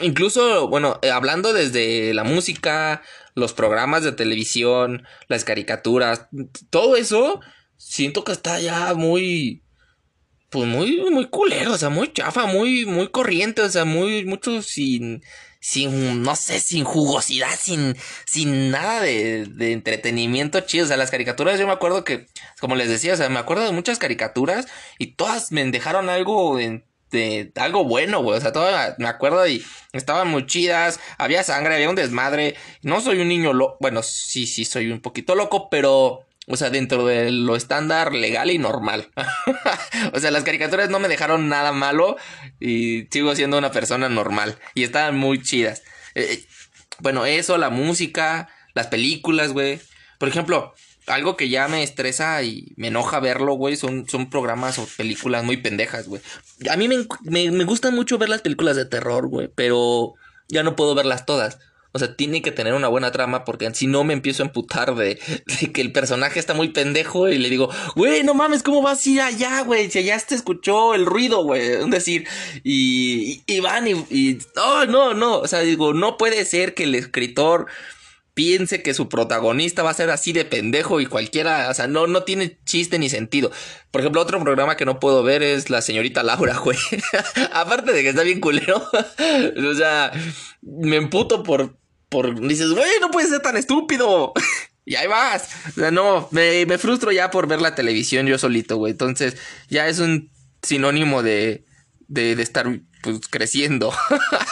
Incluso, 0.00 0.68
bueno, 0.68 0.98
eh, 1.02 1.10
hablando 1.10 1.52
desde 1.52 2.14
la 2.14 2.24
música, 2.24 3.02
los 3.34 3.52
programas 3.52 4.04
de 4.04 4.12
televisión, 4.12 5.04
las 5.28 5.44
caricaturas, 5.44 6.28
todo 6.70 6.96
eso, 6.96 7.40
siento 7.76 8.24
que 8.24 8.32
está 8.32 8.60
ya 8.60 8.94
muy, 8.94 9.62
pues 10.50 10.66
muy, 10.66 11.00
muy 11.10 11.28
culero, 11.28 11.72
o 11.72 11.78
sea, 11.78 11.88
muy 11.90 12.12
chafa, 12.12 12.46
muy, 12.46 12.86
muy 12.86 13.08
corriente, 13.08 13.62
o 13.62 13.68
sea, 13.68 13.84
muy, 13.84 14.24
mucho 14.24 14.62
sin, 14.62 15.22
sin, 15.60 16.22
no 16.22 16.36
sé, 16.36 16.60
sin 16.60 16.84
jugosidad, 16.84 17.56
sin, 17.58 17.96
sin 18.26 18.70
nada 18.70 19.00
de, 19.00 19.46
de 19.46 19.72
entretenimiento 19.72 20.60
chido. 20.60 20.84
O 20.84 20.88
sea, 20.88 20.96
las 20.96 21.10
caricaturas, 21.10 21.58
yo 21.58 21.66
me 21.66 21.72
acuerdo 21.72 22.04
que, 22.04 22.26
como 22.60 22.76
les 22.76 22.88
decía, 22.88 23.14
o 23.14 23.16
sea, 23.16 23.28
me 23.28 23.38
acuerdo 23.38 23.64
de 23.64 23.72
muchas 23.72 23.98
caricaturas 23.98 24.66
y 24.98 25.14
todas 25.14 25.52
me 25.52 25.64
dejaron 25.70 26.08
algo 26.08 26.58
en 26.58 26.84
de 27.10 27.52
algo 27.56 27.84
bueno, 27.84 28.22
güey. 28.22 28.38
O 28.38 28.40
sea, 28.40 28.52
todo 28.52 28.70
me 28.98 29.08
acuerdo 29.08 29.46
y 29.46 29.64
estaban 29.92 30.28
muy 30.28 30.46
chidas. 30.46 31.00
Había 31.18 31.42
sangre, 31.42 31.74
había 31.74 31.90
un 31.90 31.96
desmadre. 31.96 32.56
No 32.82 33.00
soy 33.00 33.20
un 33.20 33.28
niño 33.28 33.52
loco. 33.52 33.76
Bueno, 33.80 34.02
sí, 34.02 34.46
sí, 34.46 34.64
soy 34.64 34.90
un 34.90 35.00
poquito 35.00 35.34
loco, 35.34 35.68
pero. 35.70 36.26
O 36.46 36.56
sea, 36.56 36.70
dentro 36.70 37.06
de 37.06 37.30
lo 37.30 37.54
estándar 37.54 38.12
legal 38.12 38.50
y 38.50 38.58
normal. 38.58 39.10
o 40.12 40.18
sea, 40.18 40.32
las 40.32 40.42
caricaturas 40.42 40.90
no 40.90 40.98
me 40.98 41.06
dejaron 41.06 41.48
nada 41.48 41.70
malo 41.70 42.16
y 42.58 43.06
sigo 43.12 43.36
siendo 43.36 43.56
una 43.56 43.70
persona 43.70 44.08
normal. 44.08 44.58
Y 44.74 44.82
estaban 44.82 45.16
muy 45.16 45.40
chidas. 45.42 45.82
Eh, 46.16 46.26
eh, 46.32 46.44
bueno, 46.98 47.24
eso, 47.24 47.56
la 47.56 47.70
música, 47.70 48.48
las 48.74 48.88
películas, 48.88 49.52
güey. 49.52 49.80
Por 50.18 50.28
ejemplo, 50.28 50.74
algo 51.10 51.36
que 51.36 51.48
ya 51.48 51.68
me 51.68 51.82
estresa 51.82 52.42
y 52.42 52.72
me 52.76 52.88
enoja 52.88 53.20
verlo, 53.20 53.54
güey, 53.54 53.76
son, 53.76 54.08
son 54.08 54.30
programas 54.30 54.78
o 54.78 54.86
películas 54.96 55.44
muy 55.44 55.56
pendejas, 55.56 56.08
güey. 56.08 56.22
A 56.70 56.76
mí 56.76 56.88
me, 56.88 57.06
me, 57.24 57.64
gustan 57.64 57.94
mucho 57.94 58.18
ver 58.18 58.28
las 58.28 58.42
películas 58.42 58.76
de 58.76 58.84
terror, 58.84 59.28
güey, 59.28 59.48
pero 59.54 60.14
ya 60.48 60.62
no 60.62 60.76
puedo 60.76 60.94
verlas 60.94 61.26
todas. 61.26 61.58
O 61.92 61.98
sea, 61.98 62.14
tiene 62.14 62.40
que 62.40 62.52
tener 62.52 62.74
una 62.74 62.86
buena 62.86 63.10
trama 63.10 63.44
porque 63.44 63.68
si 63.74 63.88
no 63.88 64.04
me 64.04 64.12
empiezo 64.12 64.44
a 64.44 64.46
emputar 64.46 64.94
de, 64.94 65.18
que 65.72 65.80
el 65.80 65.90
personaje 65.90 66.38
está 66.38 66.54
muy 66.54 66.68
pendejo 66.68 67.28
y 67.28 67.38
le 67.38 67.50
digo, 67.50 67.68
güey, 67.96 68.22
no 68.22 68.34
mames, 68.34 68.62
¿cómo 68.62 68.80
vas 68.80 69.04
a 69.04 69.10
ir 69.10 69.20
allá, 69.20 69.62
güey? 69.62 69.90
Si 69.90 69.98
allá 69.98 70.16
te 70.20 70.36
escuchó 70.36 70.94
el 70.94 71.04
ruido, 71.04 71.42
güey. 71.42 71.60
Es 71.80 71.90
decir, 71.90 72.28
y, 72.62 73.42
y, 73.46 73.60
van 73.60 73.88
y, 73.88 73.92
y, 74.10 74.38
oh, 74.56 74.84
no, 74.86 75.14
no, 75.14 75.38
o 75.38 75.48
sea, 75.48 75.60
digo, 75.60 75.92
no 75.92 76.16
puede 76.16 76.44
ser 76.44 76.74
que 76.74 76.84
el 76.84 76.94
escritor 76.94 77.66
piense 78.34 78.82
que 78.82 78.94
su 78.94 79.08
protagonista 79.08 79.82
va 79.82 79.90
a 79.90 79.94
ser 79.94 80.10
así 80.10 80.32
de 80.32 80.44
pendejo 80.44 81.00
y 81.00 81.06
cualquiera, 81.06 81.68
o 81.70 81.74
sea, 81.74 81.86
no, 81.86 82.06
no 82.06 82.22
tiene 82.22 82.58
chiste 82.64 82.98
ni 82.98 83.08
sentido. 83.08 83.50
Por 83.90 84.00
ejemplo, 84.00 84.20
otro 84.20 84.40
programa 84.42 84.76
que 84.76 84.84
no 84.84 85.00
puedo 85.00 85.22
ver 85.22 85.42
es 85.42 85.70
La 85.70 85.82
Señorita 85.82 86.22
Laura, 86.22 86.58
güey. 86.58 86.78
Aparte 87.52 87.92
de 87.92 88.02
que 88.02 88.10
está 88.10 88.22
bien 88.22 88.40
culero, 88.40 88.76
o 89.70 89.74
sea, 89.74 90.12
me 90.62 90.96
emputo 90.96 91.42
por, 91.42 91.78
por, 92.08 92.40
dices, 92.46 92.70
güey, 92.70 92.90
no 93.00 93.10
puedes 93.10 93.30
ser 93.30 93.40
tan 93.40 93.56
estúpido. 93.56 94.32
y 94.84 94.94
ahí 94.94 95.06
vas. 95.06 95.50
O 95.68 95.80
sea, 95.80 95.90
no, 95.90 96.28
me, 96.30 96.66
me 96.66 96.78
frustro 96.78 97.12
ya 97.12 97.30
por 97.30 97.46
ver 97.46 97.60
la 97.60 97.74
televisión 97.74 98.26
yo 98.26 98.38
solito, 98.38 98.76
güey. 98.76 98.92
Entonces, 98.92 99.36
ya 99.68 99.88
es 99.88 99.98
un 99.98 100.30
sinónimo 100.62 101.22
de, 101.22 101.64
de, 102.08 102.36
de 102.36 102.42
estar 102.42 102.80
pues 103.02 103.20
creciendo. 103.28 103.92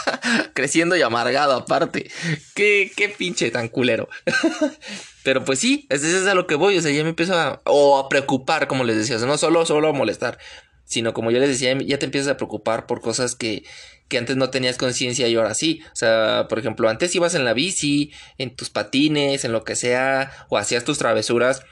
creciendo 0.55 0.97
y 0.97 1.02
amargado 1.02 1.55
aparte. 1.55 2.11
Qué, 2.55 2.90
qué 2.97 3.09
pinche 3.09 3.50
tan 3.50 3.69
culero. 3.69 4.09
Pero 5.25 5.45
pues 5.45 5.59
sí, 5.59 5.87
eso 5.90 6.07
es 6.07 6.26
a 6.26 6.35
lo 6.35 6.47
que 6.47 6.55
voy. 6.55 6.78
O 6.78 6.83
sea, 6.83 6.90
ya 6.90 7.02
me 7.02 7.11
empiezo 7.11 7.35
a, 7.35 7.61
o 7.64 7.99
a 7.99 8.08
preocupar, 8.08 8.67
como 8.67 8.84
les 8.84 8.97
decía. 8.97 9.17
O 9.17 9.19
sea, 9.19 9.28
no 9.28 9.39
solo, 9.39 9.67
solo 9.67 9.89
a 9.89 9.93
molestar, 9.93 10.39
sino 10.84 11.13
como 11.13 11.30
yo 11.30 11.39
les 11.39 11.50
decía, 11.50 11.76
ya 11.80 11.99
te 11.99 12.06
empiezas 12.06 12.32
a 12.32 12.37
preocupar 12.37 12.87
por 12.87 13.00
cosas 13.00 13.34
que, 13.34 13.65
que 14.08 14.19
antes 14.19 14.37
no 14.37 14.50
tenías 14.50 14.78
conciencia 14.78 15.28
y 15.28 15.37
ahora 15.37 15.54
sí. 15.54 15.82
O 15.93 15.97
sea, 15.97 16.47
por 16.49 16.58
ejemplo, 16.58 16.89
antes 16.89 17.15
ibas 17.15 17.34
en 17.34 17.45
la 17.45 17.52
bici, 17.52 18.11
en 18.39 18.56
tus 18.56 18.71
patines, 18.71 19.45
en 19.45 19.52
lo 19.52 19.65
que 19.65 19.76
sea, 19.76 20.47
o 20.49 20.56
hacías 20.56 20.84
tus 20.84 20.99
travesuras. 20.99 21.63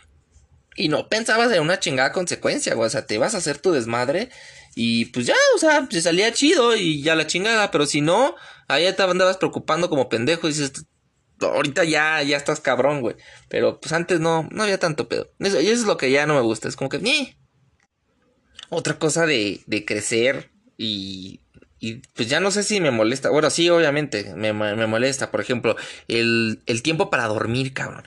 Y 0.77 0.89
no 0.89 1.09
pensabas 1.09 1.51
en 1.53 1.63
una 1.63 1.81
chingada 1.81 2.13
consecuencia, 2.13 2.77
O 2.77 2.89
sea, 2.91 3.07
te 3.07 3.15
ibas 3.15 3.35
a 3.35 3.39
hacer 3.39 3.57
tu 3.59 3.73
desmadre 3.73 4.29
y 4.79 5.07
pues 5.07 5.25
ya, 5.25 5.35
o 5.55 5.59
sea, 5.59 5.89
se 5.91 6.03
salía 6.03 6.35
chido 6.35 6.77
y 6.77 7.03
ya 7.03 7.15
la 7.15 7.27
chingada, 7.27 7.71
pero 7.71 7.87
si 7.87 8.03
no, 8.03 8.37
ahí 8.69 8.85
te 8.93 9.03
andabas 9.03 9.39
preocupando 9.39 9.89
como 9.89 10.11
pendejo 10.11 10.47
y 10.47 10.53
dices, 10.53 10.85
ahorita 11.41 11.85
ya, 11.85 12.23
ya 12.23 12.37
estás 12.37 12.61
cabrón, 12.61 13.01
güey. 13.01 13.17
Pero 13.49 13.81
pues 13.81 13.95
antes 13.95 14.21
no, 14.21 14.47
no 14.53 14.63
había 14.63 14.79
tanto 14.79 15.09
pedo. 15.09 15.33
Y 15.39 15.47
eso 15.47 15.59
es 15.59 15.85
lo 15.85 15.97
que 15.97 16.11
ya 16.11 16.27
no 16.27 16.35
me 16.35 16.43
gusta, 16.43 16.69
es 16.69 16.77
como 16.77 16.91
que, 16.91 16.99
ni. 16.99 17.39
Otra 18.69 18.99
cosa 18.99 19.25
de, 19.25 19.63
de 19.67 19.87
crecer 19.87 20.51
y, 20.77 21.41
y 21.79 22.03
pues 22.15 22.29
ya 22.29 22.41
no 22.41 22.51
sé 22.51 22.63
si 22.63 22.79
me 22.79 22.91
molesta. 22.91 23.31
Bueno, 23.31 23.49
sí, 23.49 23.71
obviamente 23.71 24.35
me, 24.37 24.53
me 24.53 24.87
molesta. 24.87 25.31
Por 25.31 25.41
ejemplo, 25.41 25.75
el, 26.07 26.63
el 26.67 26.83
tiempo 26.83 27.09
para 27.09 27.29
dormir, 27.29 27.73
cabrón. 27.73 28.05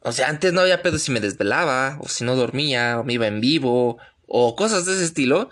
O 0.00 0.10
sea, 0.10 0.30
antes 0.30 0.52
no 0.52 0.62
había 0.62 0.82
pedo 0.82 0.98
si 0.98 1.12
me 1.12 1.20
desvelaba, 1.20 1.96
o 2.00 2.08
si 2.08 2.24
no 2.24 2.34
dormía, 2.34 2.98
o 2.98 3.04
me 3.04 3.12
iba 3.12 3.28
en 3.28 3.40
vivo, 3.40 3.98
o 4.26 4.56
cosas 4.56 4.84
de 4.84 4.94
ese 4.94 5.04
estilo. 5.04 5.48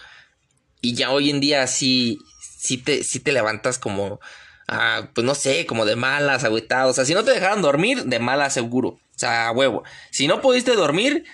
Y 0.84 0.94
ya 0.94 1.10
hoy 1.10 1.30
en 1.30 1.40
día 1.40 1.66
sí, 1.66 2.18
sí 2.58 2.76
te, 2.76 3.02
te 3.02 3.32
levantas 3.32 3.78
como, 3.78 4.20
ah, 4.68 5.08
pues 5.14 5.24
no 5.24 5.34
sé, 5.34 5.64
como 5.64 5.86
de 5.86 5.96
malas, 5.96 6.44
agüitado. 6.44 6.90
O 6.90 6.92
sea, 6.92 7.04
si 7.06 7.14
no 7.14 7.24
te 7.24 7.30
dejaron 7.30 7.62
dormir, 7.62 8.04
de 8.04 8.18
malas 8.18 8.52
seguro. 8.52 8.88
O 8.88 9.18
sea, 9.18 9.50
huevo. 9.52 9.82
Si 10.10 10.26
no 10.26 10.42
pudiste 10.42 10.74
dormir, 10.74 11.24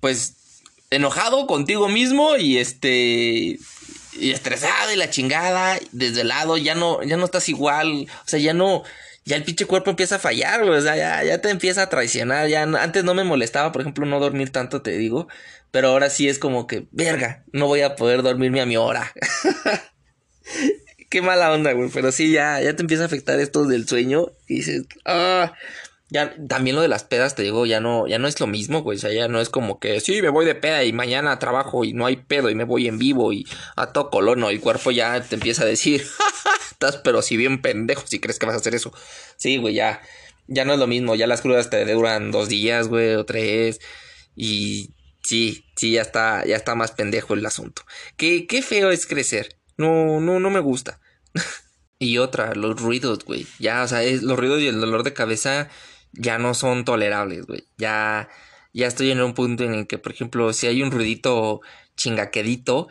pues 0.00 0.36
enojado 0.90 1.46
contigo 1.46 1.88
mismo 1.88 2.36
y 2.36 2.58
este 2.58 3.58
y 4.16 4.30
estresado 4.30 4.92
y 4.92 4.96
la 4.96 5.10
chingada, 5.10 5.78
desde 5.92 6.22
el 6.22 6.28
lado 6.28 6.56
ya 6.56 6.74
no 6.74 7.02
ya 7.02 7.16
no 7.16 7.24
estás 7.24 7.48
igual, 7.48 8.06
o 8.08 8.28
sea, 8.28 8.38
ya 8.38 8.54
no 8.54 8.82
ya 9.24 9.36
el 9.36 9.44
pinche 9.44 9.66
cuerpo 9.66 9.90
empieza 9.90 10.16
a 10.16 10.18
fallar, 10.18 10.62
o 10.62 10.80
sea, 10.80 10.96
ya, 10.96 11.24
ya 11.24 11.40
te 11.40 11.50
empieza 11.50 11.82
a 11.82 11.88
traicionar, 11.88 12.48
ya 12.48 12.62
antes 12.62 13.04
no 13.04 13.14
me 13.14 13.24
molestaba, 13.24 13.72
por 13.72 13.80
ejemplo, 13.82 14.06
no 14.06 14.20
dormir 14.20 14.50
tanto, 14.50 14.82
te 14.82 14.92
digo, 14.98 15.28
pero 15.70 15.88
ahora 15.88 16.08
sí 16.08 16.28
es 16.28 16.38
como 16.38 16.66
que, 16.66 16.86
verga, 16.92 17.42
no 17.52 17.66
voy 17.66 17.80
a 17.80 17.96
poder 17.96 18.22
dormirme 18.22 18.60
a 18.60 18.66
mi 18.66 18.76
hora. 18.76 19.12
Qué 21.10 21.22
mala 21.22 21.52
onda, 21.52 21.72
güey. 21.72 21.90
Pero 21.92 22.12
sí, 22.12 22.32
ya, 22.32 22.60
ya 22.60 22.76
te 22.76 22.82
empieza 22.82 23.04
a 23.04 23.06
afectar 23.06 23.38
esto 23.40 23.64
del 23.66 23.86
sueño. 23.86 24.32
Y 24.46 24.56
dices, 24.56 24.84
ah. 25.04 25.52
Ya, 26.10 26.34
también 26.48 26.76
lo 26.76 26.82
de 26.82 26.88
las 26.88 27.02
pedas, 27.02 27.34
te 27.34 27.42
digo, 27.42 27.66
ya 27.66 27.80
no, 27.80 28.06
ya 28.06 28.18
no 28.18 28.28
es 28.28 28.38
lo 28.38 28.46
mismo, 28.46 28.82
güey. 28.82 28.98
O 28.98 29.00
sea, 29.00 29.12
ya 29.12 29.26
no 29.26 29.40
es 29.40 29.48
como 29.48 29.80
que, 29.80 30.00
sí, 30.00 30.22
me 30.22 30.28
voy 30.28 30.44
de 30.44 30.54
peda 30.54 30.84
y 30.84 30.92
mañana 30.92 31.38
trabajo 31.38 31.84
y 31.84 31.92
no 31.92 32.06
hay 32.06 32.16
pedo 32.16 32.50
y 32.50 32.54
me 32.54 32.64
voy 32.64 32.86
en 32.86 32.98
vivo 32.98 33.32
y 33.32 33.46
a 33.74 33.92
todo 33.92 34.10
colono. 34.10 34.50
Y 34.50 34.56
el 34.56 34.60
cuerpo 34.60 34.92
ya 34.92 35.20
te 35.22 35.34
empieza 35.34 35.62
a 35.62 35.66
decir, 35.66 36.04
estás 36.74 36.98
pero 36.98 37.22
si 37.22 37.36
bien 37.36 37.62
pendejo 37.62 38.06
si 38.06 38.20
crees 38.20 38.38
que 38.38 38.46
vas 38.46 38.54
a 38.54 38.58
hacer 38.58 38.74
eso. 38.74 38.92
Sí, 39.36 39.56
güey, 39.56 39.74
ya, 39.74 40.00
ya 40.46 40.64
no 40.64 40.74
es 40.74 40.78
lo 40.78 40.86
mismo. 40.86 41.14
Ya 41.14 41.26
las 41.26 41.40
crudas 41.40 41.70
te 41.70 41.84
duran 41.92 42.30
dos 42.30 42.48
días, 42.48 42.88
güey, 42.88 43.14
o 43.14 43.24
tres. 43.24 43.80
Y 44.36 44.94
Sí, 45.24 45.64
sí, 45.74 45.92
ya 45.92 46.02
está, 46.02 46.44
ya 46.44 46.54
está 46.54 46.74
más 46.74 46.92
pendejo 46.92 47.32
el 47.34 47.46
asunto. 47.46 47.82
Qué, 48.16 48.46
qué 48.46 48.60
feo 48.60 48.90
es 48.90 49.06
crecer. 49.06 49.58
No, 49.78 50.20
no, 50.20 50.38
no 50.38 50.50
me 50.50 50.60
gusta. 50.60 51.00
y 51.98 52.18
otra, 52.18 52.54
los 52.54 52.78
ruidos, 52.78 53.24
güey. 53.24 53.46
Ya, 53.58 53.82
o 53.82 53.88
sea, 53.88 54.02
los 54.02 54.38
ruidos 54.38 54.60
y 54.60 54.66
el 54.66 54.80
dolor 54.80 55.02
de 55.02 55.14
cabeza 55.14 55.70
ya 56.12 56.38
no 56.38 56.52
son 56.52 56.84
tolerables, 56.84 57.46
güey. 57.46 57.66
Ya, 57.78 58.28
ya 58.74 58.86
estoy 58.86 59.10
en 59.12 59.22
un 59.22 59.32
punto 59.32 59.64
en 59.64 59.72
el 59.72 59.86
que, 59.86 59.96
por 59.96 60.12
ejemplo, 60.12 60.52
si 60.52 60.66
hay 60.66 60.82
un 60.82 60.90
ruidito 60.90 61.62
chingaquedito, 61.96 62.88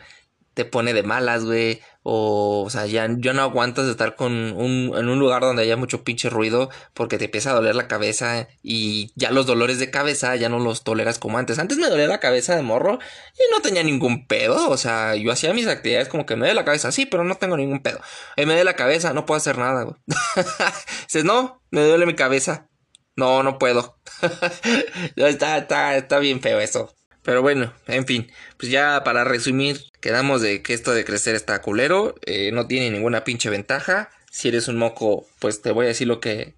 te 0.54 0.64
pone 0.64 0.92
de 0.92 1.04
malas, 1.04 1.44
güey. 1.44 1.82
O, 2.06 2.64
o 2.66 2.70
sea, 2.70 2.84
ya, 2.84 3.08
no 3.08 3.42
aguantas 3.42 3.88
estar 3.88 4.14
con 4.14 4.32
un, 4.32 4.92
en 4.94 5.08
un 5.08 5.18
lugar 5.18 5.40
donde 5.40 5.62
haya 5.62 5.78
mucho 5.78 6.04
pinche 6.04 6.28
ruido 6.28 6.68
porque 6.92 7.16
te 7.16 7.24
empieza 7.24 7.50
a 7.50 7.54
doler 7.54 7.74
la 7.74 7.88
cabeza 7.88 8.46
y 8.62 9.10
ya 9.16 9.30
los 9.30 9.46
dolores 9.46 9.78
de 9.78 9.90
cabeza 9.90 10.36
ya 10.36 10.50
no 10.50 10.58
los 10.58 10.84
toleras 10.84 11.18
como 11.18 11.38
antes. 11.38 11.58
Antes 11.58 11.78
me 11.78 11.88
dolía 11.88 12.06
la 12.06 12.20
cabeza 12.20 12.54
de 12.56 12.62
morro 12.62 12.98
y 13.34 13.54
no 13.54 13.62
tenía 13.62 13.82
ningún 13.82 14.26
pedo. 14.26 14.68
O 14.68 14.76
sea, 14.76 15.16
yo 15.16 15.32
hacía 15.32 15.54
mis 15.54 15.66
actividades 15.66 16.08
como 16.08 16.26
que 16.26 16.36
me 16.36 16.40
duele 16.40 16.54
la 16.54 16.66
cabeza, 16.66 16.92
sí, 16.92 17.06
pero 17.06 17.24
no 17.24 17.36
tengo 17.36 17.56
ningún 17.56 17.82
pedo. 17.82 18.00
me 18.36 18.44
duele 18.44 18.64
la 18.64 18.76
cabeza, 18.76 19.14
no 19.14 19.24
puedo 19.24 19.38
hacer 19.38 19.56
nada. 19.56 19.86
Dices, 21.06 21.24
no, 21.24 21.62
me 21.70 21.86
duele 21.86 22.04
mi 22.04 22.14
cabeza. 22.14 22.68
No, 23.16 23.42
no 23.42 23.58
puedo. 23.58 23.98
está, 25.16 25.56
está, 25.58 25.96
está 25.96 26.18
bien 26.18 26.40
feo 26.42 26.60
eso. 26.60 26.94
Pero 27.24 27.40
bueno, 27.40 27.72
en 27.86 28.06
fin, 28.06 28.30
pues 28.58 28.70
ya 28.70 29.02
para 29.02 29.24
resumir, 29.24 29.80
quedamos 30.00 30.42
de 30.42 30.62
que 30.62 30.74
esto 30.74 30.92
de 30.92 31.06
crecer 31.06 31.34
está 31.34 31.62
culero, 31.62 32.14
eh, 32.26 32.52
no 32.52 32.66
tiene 32.66 32.90
ninguna 32.90 33.24
pinche 33.24 33.50
ventaja. 33.50 34.10
si 34.30 34.48
eres 34.48 34.68
un 34.68 34.76
moco, 34.76 35.26
pues 35.38 35.62
te 35.62 35.72
voy 35.72 35.86
a 35.86 35.88
decir 35.88 36.06
lo 36.08 36.20
que, 36.20 36.54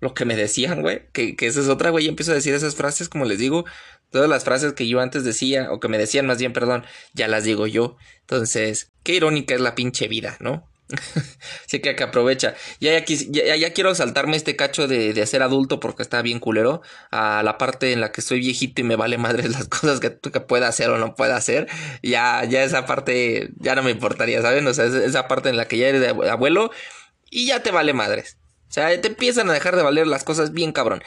lo 0.00 0.12
que 0.14 0.24
me 0.24 0.36
decían, 0.36 0.82
güey. 0.82 1.02
Que, 1.12 1.36
que 1.36 1.46
esa 1.46 1.60
es 1.60 1.68
otra, 1.68 1.90
güey. 1.90 2.06
Y 2.06 2.08
empiezo 2.08 2.32
a 2.32 2.34
decir 2.34 2.54
esas 2.54 2.74
frases, 2.74 3.08
como 3.08 3.24
les 3.24 3.38
digo. 3.38 3.64
Todas 4.10 4.28
las 4.28 4.44
frases 4.44 4.74
que 4.74 4.88
yo 4.88 5.00
antes 5.00 5.24
decía, 5.24 5.72
o 5.72 5.80
que 5.80 5.88
me 5.88 5.98
decían 5.98 6.26
más 6.26 6.38
bien, 6.38 6.52
perdón, 6.52 6.84
ya 7.14 7.28
las 7.28 7.44
digo 7.44 7.66
yo. 7.66 7.96
Entonces, 8.20 8.92
qué 9.04 9.14
irónica 9.14 9.54
es 9.54 9.60
la 9.60 9.74
pinche 9.74 10.08
vida, 10.08 10.36
¿no? 10.40 10.68
Así 11.66 11.80
que, 11.80 11.96
que 11.96 12.02
aprovecha. 12.02 12.54
Ya, 12.80 13.04
ya, 13.04 13.72
quiero 13.72 13.94
saltarme 13.94 14.36
este 14.36 14.56
cacho 14.56 14.88
de, 14.88 15.12
de 15.12 15.26
ser 15.26 15.42
adulto 15.42 15.80
porque 15.80 16.02
está 16.02 16.22
bien 16.22 16.38
culero. 16.38 16.82
A 17.10 17.42
la 17.42 17.58
parte 17.58 17.92
en 17.92 18.00
la 18.00 18.12
que 18.12 18.22
soy 18.22 18.40
viejito 18.40 18.80
y 18.80 18.84
me 18.84 18.96
vale 18.96 19.18
madre 19.18 19.48
las 19.48 19.68
cosas 19.68 20.00
que, 20.00 20.18
que 20.18 20.40
pueda 20.40 20.68
hacer 20.68 20.90
o 20.90 20.98
no 20.98 21.14
pueda 21.14 21.36
hacer. 21.36 21.68
Ya, 22.02 22.44
ya 22.44 22.62
esa 22.62 22.86
parte 22.86 23.50
ya 23.58 23.74
no 23.74 23.82
me 23.82 23.90
importaría, 23.90 24.42
¿saben? 24.42 24.66
O 24.66 24.74
sea, 24.74 24.86
esa 24.86 25.28
parte 25.28 25.48
en 25.48 25.56
la 25.56 25.66
que 25.66 25.78
ya 25.78 25.88
eres 25.88 26.08
abuelo 26.30 26.70
y 27.30 27.46
ya 27.46 27.62
te 27.62 27.70
vale 27.70 27.92
madres. 27.92 28.38
O 28.68 28.72
sea, 28.72 29.00
te 29.00 29.08
empiezan 29.08 29.50
a 29.50 29.52
dejar 29.52 29.76
de 29.76 29.82
valer 29.82 30.06
las 30.06 30.24
cosas 30.24 30.52
bien 30.52 30.72
cabrón. 30.72 31.02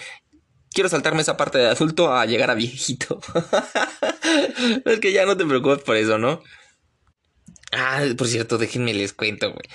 Quiero 0.71 0.89
saltarme 0.89 1.21
esa 1.21 1.38
parte 1.38 1.58
de 1.58 1.67
adulto 1.67 2.13
a 2.13 2.26
llegar 2.26 2.52
a 2.52 2.54
viejito. 2.56 3.21
es 4.86 5.00
que 5.00 5.13
ya 5.13 5.26
no 5.26 5.38
te 5.38 5.45
preocupes 5.45 5.84
por 5.84 5.95
eso, 5.95 6.17
¿no? 6.17 6.43
Ah, 7.76 8.04
por 8.18 8.28
cierto, 8.28 8.58
déjenme 8.58 8.94
les 8.94 9.14
cuento, 9.14 9.52
güey. 9.52 9.66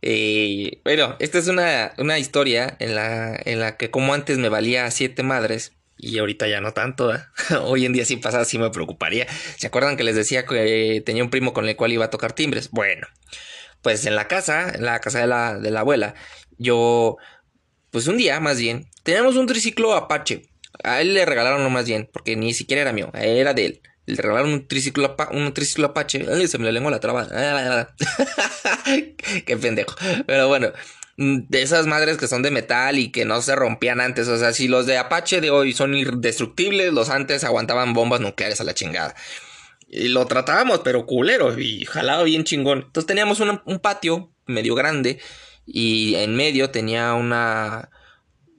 Eh, 0.00 0.80
bueno, 0.84 1.16
esta 1.20 1.38
es 1.38 1.48
una, 1.48 1.92
una 1.98 2.18
historia 2.18 2.76
en 2.80 2.94
la, 2.94 3.40
en 3.44 3.60
la 3.60 3.76
que 3.76 3.90
como 3.90 4.14
antes 4.14 4.38
me 4.38 4.48
valía 4.48 4.90
siete 4.90 5.22
madres 5.22 5.72
y 5.96 6.18
ahorita 6.18 6.48
ya 6.48 6.60
no 6.60 6.72
tanto. 6.72 7.14
¿eh? 7.14 7.20
Hoy 7.62 7.86
en 7.86 7.92
día 7.92 8.04
si 8.04 8.16
pasa, 8.16 8.44
sí 8.44 8.58
me 8.58 8.70
preocuparía. 8.70 9.26
¿Se 9.56 9.66
acuerdan 9.68 9.96
que 9.96 10.04
les 10.04 10.16
decía 10.16 10.44
que 10.44 11.02
tenía 11.06 11.22
un 11.22 11.30
primo 11.30 11.52
con 11.52 11.68
el 11.68 11.76
cual 11.76 11.92
iba 11.92 12.06
a 12.06 12.10
tocar 12.10 12.32
timbres? 12.32 12.70
Bueno, 12.70 13.06
pues 13.82 14.04
en 14.06 14.16
la 14.16 14.28
casa, 14.28 14.70
en 14.74 14.84
la 14.84 15.00
casa 15.00 15.20
de 15.20 15.26
la, 15.26 15.58
de 15.58 15.70
la 15.70 15.80
abuela, 15.80 16.14
yo, 16.58 17.18
pues 17.90 18.06
un 18.08 18.16
día 18.16 18.40
más 18.40 18.58
bien, 18.58 18.88
teníamos 19.02 19.36
un 19.36 19.46
triciclo 19.46 19.94
Apache. 19.94 20.42
A 20.82 21.00
él 21.00 21.14
le 21.14 21.26
regalaron 21.26 21.70
más 21.72 21.86
bien, 21.86 22.08
porque 22.12 22.34
ni 22.34 22.54
siquiera 22.54 22.82
era 22.82 22.92
mío, 22.92 23.10
era 23.14 23.54
de 23.54 23.66
él. 23.66 23.82
Le 24.12 24.22
regalaron 24.22 24.52
un 24.52 24.66
triciclo, 24.66 25.16
un 25.32 25.52
triciclo 25.52 25.86
Apache. 25.88 26.26
Ay, 26.32 26.48
se 26.48 26.58
me 26.58 26.64
le 26.64 26.72
lengua 26.72 26.90
la 26.90 27.00
traba. 27.00 27.28
Qué 29.46 29.56
pendejo. 29.56 29.94
Pero 30.26 30.48
bueno, 30.48 30.72
de 31.16 31.62
esas 31.62 31.86
madres 31.86 32.16
que 32.16 32.26
son 32.26 32.42
de 32.42 32.50
metal 32.50 32.98
y 32.98 33.10
que 33.10 33.24
no 33.24 33.40
se 33.42 33.54
rompían 33.54 34.00
antes. 34.00 34.28
O 34.28 34.36
sea, 34.38 34.52
si 34.52 34.68
los 34.68 34.86
de 34.86 34.98
Apache 34.98 35.40
de 35.40 35.50
hoy 35.50 35.72
son 35.72 35.94
indestructibles, 35.94 36.92
los 36.92 37.10
antes 37.10 37.44
aguantaban 37.44 37.92
bombas 37.92 38.20
nucleares 38.20 38.60
a 38.60 38.64
la 38.64 38.74
chingada. 38.74 39.14
Y 39.88 40.08
lo 40.08 40.26
tratábamos, 40.26 40.80
pero 40.80 41.04
culero, 41.04 41.58
y 41.58 41.84
jalado 41.84 42.24
bien 42.24 42.44
chingón. 42.44 42.78
Entonces 42.86 43.06
teníamos 43.06 43.40
un 43.40 43.78
patio 43.80 44.32
medio 44.46 44.74
grande 44.74 45.20
y 45.66 46.14
en 46.16 46.34
medio 46.34 46.70
tenía 46.70 47.14
una... 47.14 47.90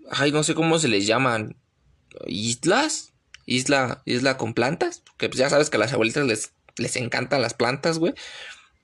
Ay, 0.09 0.31
no 0.31 0.43
sé 0.43 0.53
cómo 0.53 0.79
se 0.79 0.87
les 0.87 1.07
llaman. 1.07 1.57
¿Islas? 2.27 3.12
Isla, 3.45 4.01
isla 4.05 4.37
con 4.37 4.53
plantas, 4.53 5.03
que 5.17 5.29
pues 5.29 5.39
ya 5.39 5.49
sabes 5.49 5.69
que 5.69 5.77
a 5.77 5.79
las 5.79 5.93
abuelitas 5.93 6.25
les, 6.25 6.53
les 6.77 6.95
encantan 6.95 7.41
las 7.41 7.53
plantas, 7.53 7.99
güey. 7.99 8.13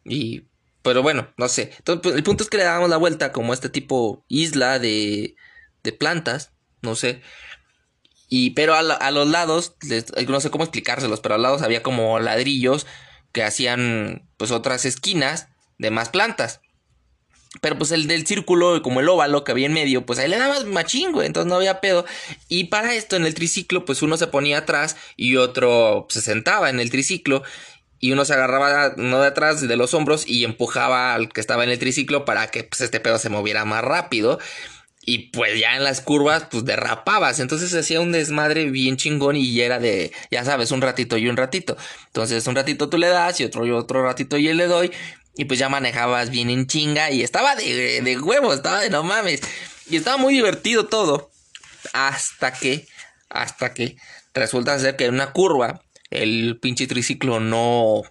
Y, 0.05 0.43
pero 0.81 1.01
bueno, 1.01 1.29
no 1.37 1.47
sé. 1.47 1.71
Entonces, 1.77 2.01
pues, 2.01 2.15
el 2.15 2.23
punto 2.23 2.43
es 2.43 2.49
que 2.49 2.57
le 2.57 2.63
dábamos 2.63 2.89
la 2.89 2.97
vuelta 2.97 3.31
como 3.31 3.53
este 3.53 3.69
tipo 3.69 4.23
isla 4.27 4.79
de, 4.79 5.35
de 5.83 5.93
plantas, 5.93 6.51
no 6.81 6.95
sé. 6.95 7.21
Y, 8.27 8.51
pero 8.51 8.75
a, 8.75 8.79
a 8.79 9.11
los 9.11 9.27
lados, 9.27 9.75
no 10.27 10.39
sé 10.39 10.51
cómo 10.51 10.63
explicárselos, 10.63 11.19
pero 11.19 11.35
a 11.35 11.37
los 11.37 11.43
lados 11.43 11.61
había 11.61 11.83
como 11.83 12.19
ladrillos 12.19 12.85
que 13.31 13.43
hacían 13.43 14.27
pues 14.37 14.51
otras 14.51 14.85
esquinas 14.85 15.47
de 15.77 15.91
más 15.91 16.09
plantas. 16.09 16.61
Pero 17.61 17.77
pues 17.77 17.91
el 17.91 18.07
del 18.07 18.27
círculo, 18.27 18.81
como 18.83 18.99
el 18.99 19.09
óvalo 19.09 19.43
que 19.43 19.51
había 19.51 19.65
en 19.65 19.73
medio, 19.73 20.05
pues 20.05 20.19
ahí 20.19 20.29
le 20.29 20.37
daba 20.37 20.63
machín, 20.65 21.11
güey. 21.11 21.25
Entonces 21.25 21.49
no 21.49 21.55
había 21.55 21.81
pedo. 21.81 22.05
Y 22.47 22.65
para 22.65 22.93
esto, 22.93 23.15
en 23.15 23.25
el 23.25 23.33
triciclo, 23.33 23.85
pues 23.85 24.03
uno 24.03 24.17
se 24.17 24.27
ponía 24.27 24.59
atrás 24.59 24.97
y 25.17 25.35
otro 25.35 26.05
se 26.09 26.21
sentaba 26.21 26.69
en 26.69 26.79
el 26.79 26.91
triciclo. 26.91 27.41
Y 27.99 28.11
uno 28.11 28.23
se 28.23 28.33
agarraba 28.33 28.93
uno 28.97 29.19
de 29.19 29.27
atrás 29.27 29.67
de 29.67 29.75
los 29.75 29.93
hombros 29.93 30.25
y 30.27 30.45
empujaba 30.45 31.15
al 31.15 31.29
que 31.29 31.41
estaba 31.41 31.63
en 31.63 31.71
el 31.71 31.79
triciclo 31.79 32.23
para 32.23 32.47
que 32.47 32.63
pues, 32.63 32.81
este 32.81 32.99
pedo 32.99 33.17
se 33.17 33.29
moviera 33.29 33.65
más 33.65 33.83
rápido. 33.83 34.39
Y 35.05 35.29
pues 35.29 35.59
ya 35.59 35.75
en 35.75 35.83
las 35.83 36.01
curvas, 36.01 36.45
pues 36.51 36.65
derrapabas. 36.65 37.39
Entonces 37.39 37.71
se 37.71 37.79
hacía 37.79 37.99
un 37.99 38.11
desmadre 38.11 38.69
bien 38.69 38.95
chingón 38.95 39.35
y 39.35 39.59
era 39.59 39.79
de, 39.79 40.11
ya 40.29 40.45
sabes, 40.45 40.71
un 40.71 40.81
ratito 40.81 41.17
y 41.17 41.27
un 41.27 41.35
ratito. 41.35 41.77
Entonces 42.07 42.45
un 42.45 42.55
ratito 42.55 42.89
tú 42.89 42.99
le 42.99 43.07
das 43.07 43.39
y 43.39 43.45
otro 43.45 43.65
y 43.65 43.71
otro 43.71 44.03
ratito 44.03 44.37
yo 44.37 44.53
le 44.53 44.67
doy. 44.67 44.91
Y 45.35 45.45
pues 45.45 45.59
ya 45.59 45.69
manejabas 45.69 46.29
bien 46.29 46.49
en 46.49 46.67
chinga 46.67 47.11
y 47.11 47.23
estaba 47.23 47.55
de, 47.55 48.01
de 48.01 48.19
huevo, 48.19 48.53
estaba 48.53 48.81
de 48.81 48.89
no 48.89 49.03
mames. 49.03 49.41
Y 49.89 49.97
estaba 49.97 50.17
muy 50.17 50.33
divertido 50.33 50.87
todo. 50.87 51.31
Hasta 51.93 52.53
que, 52.53 52.87
hasta 53.29 53.73
que 53.73 53.97
resulta 54.33 54.77
ser 54.79 54.95
que 54.95 55.05
en 55.05 55.13
una 55.15 55.31
curva 55.31 55.81
el 56.09 56.59
pinche 56.59 56.87
triciclo 56.87 57.39
no, 57.39 58.03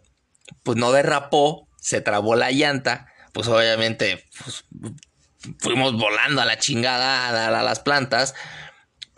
pues 0.63 0.79
no 0.79 0.93
derrapó, 0.93 1.69
se 1.81 2.01
trabó 2.01 2.35
la 2.35 2.51
llanta. 2.51 3.13
Pues 3.33 3.49
obviamente 3.49 4.25
pues, 4.43 4.65
fuimos 5.59 5.95
volando 5.95 6.41
a 6.41 6.45
la 6.45 6.59
chingada 6.59 7.29
a, 7.29 7.59
a 7.59 7.63
las 7.63 7.81
plantas. 7.81 8.35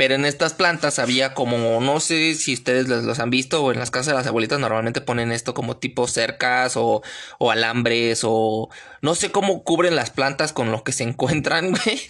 Pero 0.01 0.15
en 0.15 0.25
estas 0.25 0.55
plantas 0.55 0.99
había 0.99 1.35
como, 1.35 1.79
no 1.83 2.01
sé 2.01 2.35
si 2.35 2.55
ustedes 2.55 2.89
los, 2.89 3.19
han 3.19 3.29
visto 3.29 3.63
o 3.63 3.71
en 3.71 3.79
las 3.79 3.91
casas 3.91 4.07
de 4.07 4.15
las 4.15 4.27
abuelitas 4.27 4.59
normalmente 4.59 5.03
ponen 5.03 5.31
esto 5.31 5.53
como 5.53 5.77
tipo 5.77 6.07
cercas 6.07 6.79
o, 6.79 7.03
o 7.39 7.51
alambres 7.51 8.23
o 8.25 8.71
no 9.03 9.15
sé 9.15 9.31
cómo 9.31 9.63
cubren 9.63 9.97
las 9.97 10.09
plantas 10.09 10.55
con 10.55 10.73
lo 10.73 10.85
que 10.85 10.93
se 10.93 11.03
encuentran, 11.07 11.73
güey. 11.73 12.01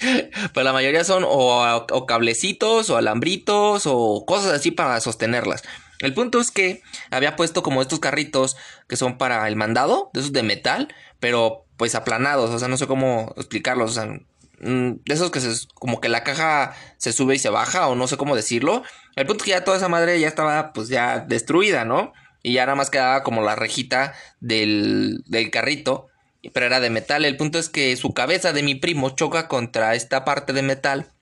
Pero 0.55 0.63
la 0.63 0.73
mayoría 0.73 1.03
son 1.03 1.25
o, 1.27 1.85
o 1.91 2.07
cablecitos 2.07 2.91
o 2.91 2.97
alambritos 2.97 3.83
o 3.87 4.25
cosas 4.25 4.53
así 4.53 4.71
para 4.71 5.01
sostenerlas. 5.01 5.65
El 5.99 6.15
punto 6.15 6.39
es 6.39 6.53
que 6.53 6.83
había 7.11 7.35
puesto 7.35 7.65
como 7.65 7.83
estos 7.83 7.99
carritos 7.99 8.57
que 8.89 8.95
son 8.95 9.19
para 9.19 9.49
el 9.49 9.57
mandado, 9.57 10.11
de 10.15 10.21
esos 10.21 10.33
de 10.33 10.45
metal, 10.45 10.95
pero 11.19 11.67
pues 11.77 11.97
aplanados, 11.97 12.51
o 12.51 12.59
sea, 12.61 12.69
no 12.69 12.77
sé 12.77 12.87
cómo 12.87 13.35
explicarlos, 13.37 13.91
o 13.91 13.95
sea, 13.95 14.21
de 14.61 15.15
esos 15.15 15.31
que 15.31 15.41
se, 15.41 15.67
como 15.75 16.01
que 16.01 16.09
la 16.09 16.23
caja 16.23 16.75
se 16.99 17.13
sube 17.13 17.35
y 17.35 17.39
se 17.39 17.51
baja, 17.51 17.89
o 17.89 17.95
no 17.95 18.07
sé 18.07 18.17
cómo 18.17 18.37
decirlo. 18.37 18.83
El 19.17 19.27
punto 19.27 19.43
es 19.43 19.47
que 19.47 19.51
ya 19.51 19.65
toda 19.65 19.77
esa 19.77 19.89
madre 19.89 20.21
ya 20.21 20.29
estaba 20.29 20.73
pues 20.73 20.89
ya 20.89 21.21
destruida, 21.21 21.85
¿no? 21.85 22.13
Y 22.43 22.55
ya 22.55 22.67
nada 22.67 22.77
más 22.77 22.91
quedaba 22.91 23.23
como 23.23 23.43
la 23.43 23.57
rejita 23.57 24.15
del, 24.41 25.23
del 25.27 25.51
carrito, 25.51 26.09
pero 26.53 26.67
era 26.67 26.81
de 26.81 26.91
metal. 26.91 27.25
El 27.25 27.37
punto 27.37 27.59
es 27.59 27.69
que 27.69 27.97
su 27.97 28.13
cabeza 28.13 28.53
de 28.53 28.63
mi 28.63 28.75
primo 28.75 29.11
choca 29.11 29.49
contra 29.49 29.95
esta 29.95 30.25
parte 30.25 30.53
de 30.53 30.63
metal. 30.63 31.13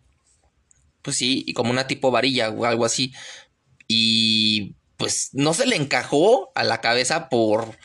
Pues 1.02 1.16
sí, 1.16 1.44
y 1.46 1.54
como 1.54 1.70
una 1.70 1.86
tipo 1.86 2.10
varilla 2.10 2.50
o 2.50 2.64
algo 2.64 2.84
así. 2.84 3.12
Y 3.86 4.76
pues 4.96 5.30
no 5.32 5.54
se 5.54 5.66
le 5.66 5.76
encajó 5.76 6.50
a 6.54 6.64
la 6.64 6.80
cabeza 6.80 7.28
por 7.28 7.76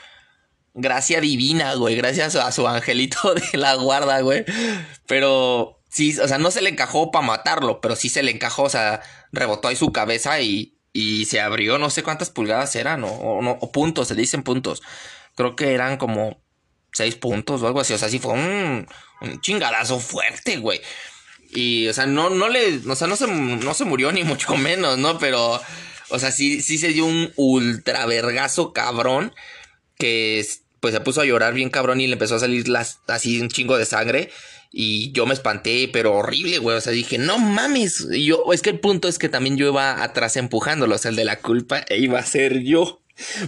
gracia 0.74 1.22
divina, 1.22 1.76
güey, 1.76 1.96
gracias 1.96 2.36
a 2.36 2.52
su 2.52 2.68
angelito 2.68 3.34
de 3.52 3.58
la 3.58 3.76
guarda, 3.76 4.22
güey. 4.22 4.46
Pero 5.08 5.82
sí, 5.90 6.18
o 6.20 6.28
sea, 6.28 6.38
no 6.38 6.52
se 6.52 6.62
le 6.62 6.70
encajó 6.70 7.12
para 7.12 7.26
matarlo, 7.26 7.82
pero 7.82 7.96
sí 7.96 8.10
se 8.10 8.24
le 8.24 8.32
encajó, 8.32 8.64
o 8.64 8.70
sea, 8.70 9.02
rebotó 9.32 9.68
ahí 9.68 9.76
su 9.76 9.92
cabeza 9.92 10.42
y, 10.42 10.78
y 10.92 11.26
se 11.26 11.42
abrió, 11.42 11.78
no 11.78 11.90
sé 11.90 12.04
cuántas 12.04 12.30
pulgadas 12.30 12.76
eran, 12.76 13.04
o, 13.04 13.10
o, 13.10 13.72
puntos, 13.72 14.08
se 14.08 14.16
dicen 14.16 14.44
puntos. 14.44 14.82
Creo 15.36 15.56
que 15.56 15.74
eran 15.74 15.98
como 15.98 16.42
seis 16.92 17.16
puntos 17.16 17.62
o 17.62 17.68
algo 17.68 17.80
así, 17.80 17.94
o 17.94 17.98
sea, 17.98 18.10
sí 18.10 18.20
fue 18.20 18.34
un, 18.34 18.88
un 19.22 19.42
chingadazo 19.42 20.00
fuerte, 20.00 20.58
güey. 20.58 20.82
Y, 21.56 21.88
o 21.88 21.94
sea, 21.94 22.08
no, 22.08 22.30
no 22.30 22.50
le, 22.50 22.82
o 22.88 22.96
sea, 22.96 23.08
no 23.08 23.16
se, 23.16 23.28
no 23.28 23.74
se 23.74 23.86
murió 23.86 24.12
ni 24.12 24.24
mucho 24.24 24.56
menos, 24.56 24.98
¿no? 24.98 25.20
Pero, 25.20 25.62
o 26.10 26.20
sea, 26.20 26.32
sí, 26.32 26.62
sí 26.62 26.78
se 26.78 26.90
dio 26.90 27.06
un 27.06 27.32
ultra 27.36 28.06
vergazo 28.06 28.74
cabrón 28.74 29.34
que 29.98 30.46
pues 30.84 30.94
se 30.94 31.00
puso 31.00 31.22
a 31.22 31.26
llorar 31.26 31.54
bien 31.54 31.70
cabrón 31.70 32.02
y 32.02 32.08
le 32.08 32.14
empezó 32.14 32.36
a 32.36 32.40
salir 32.40 32.68
las, 32.68 33.00
así 33.08 33.40
un 33.40 33.48
chingo 33.48 33.78
de 33.78 33.86
sangre. 33.86 34.32
Y 34.70 35.14
yo 35.14 35.26
me 35.26 35.34
espanté, 35.34 35.90
pero 35.94 36.14
horrible, 36.14 36.58
güey. 36.58 36.76
O 36.76 36.82
sea, 36.82 36.92
dije, 36.92 37.18
no 37.18 37.40
mames. 37.40 38.06
Y 38.12 38.26
yo, 38.26 38.44
es 38.52 38.62
que 38.62 38.72
el 38.72 38.82
punto 38.82 39.08
es 39.08 39.18
que 39.18 39.30
también 39.30 39.56
yo 39.56 39.68
iba 39.70 40.04
atrás 40.04 40.36
empujándolo. 40.36 40.96
O 40.96 40.98
sea, 40.98 41.08
el 41.08 41.16
de 41.16 41.24
la 41.24 41.40
culpa 41.40 41.86
e 41.88 42.00
iba 42.00 42.20
a 42.20 42.26
ser 42.26 42.64
yo. 42.64 43.02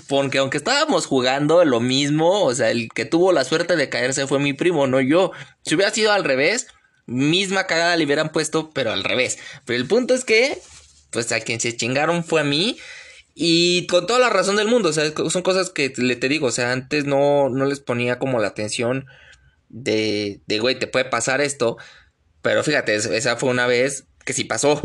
Porque 0.07 0.37
aunque 0.37 0.55
estábamos 0.55 1.07
jugando 1.07 1.65
lo 1.65 1.81
mismo, 1.81 2.45
o 2.45 2.55
sea, 2.55 2.71
el 2.71 2.87
que 2.87 3.03
tuvo 3.03 3.33
la 3.33 3.43
suerte 3.43 3.75
de 3.75 3.89
caerse 3.89 4.27
fue 4.27 4.39
mi 4.39 4.53
primo, 4.53 4.87
no 4.87 5.01
yo. 5.01 5.33
Si 5.65 5.75
hubiera 5.75 5.91
sido 5.91 6.13
al 6.13 6.23
revés, 6.23 6.67
misma 7.05 7.67
cagada 7.67 7.97
le 7.97 8.05
hubieran 8.05 8.31
puesto, 8.31 8.71
pero 8.73 8.93
al 8.93 9.03
revés. 9.03 9.39
Pero 9.65 9.77
el 9.77 9.87
punto 9.89 10.13
es 10.13 10.23
que, 10.23 10.57
pues 11.11 11.33
a 11.33 11.41
quien 11.41 11.59
se 11.59 11.75
chingaron 11.75 12.23
fue 12.23 12.39
a 12.39 12.45
mí. 12.45 12.77
Y 13.35 13.85
con 13.87 14.07
toda 14.07 14.19
la 14.19 14.29
razón 14.29 14.55
del 14.55 14.69
mundo, 14.69 14.89
o 14.89 14.93
sea, 14.93 15.11
son 15.29 15.41
cosas 15.41 15.69
que 15.69 15.93
le 15.97 16.15
te 16.15 16.29
digo, 16.29 16.47
o 16.47 16.51
sea, 16.51 16.71
antes 16.71 17.05
no, 17.05 17.49
no 17.49 17.65
les 17.65 17.81
ponía 17.81 18.17
como 18.17 18.39
la 18.39 18.47
atención 18.47 19.07
de, 19.67 20.41
de, 20.47 20.59
güey, 20.59 20.79
te 20.79 20.87
puede 20.87 21.05
pasar 21.05 21.41
esto, 21.41 21.77
pero 22.41 22.63
fíjate, 22.63 22.95
esa 22.95 23.35
fue 23.35 23.49
una 23.49 23.67
vez 23.67 24.07
que 24.23 24.33
sí 24.33 24.45
pasó. 24.45 24.81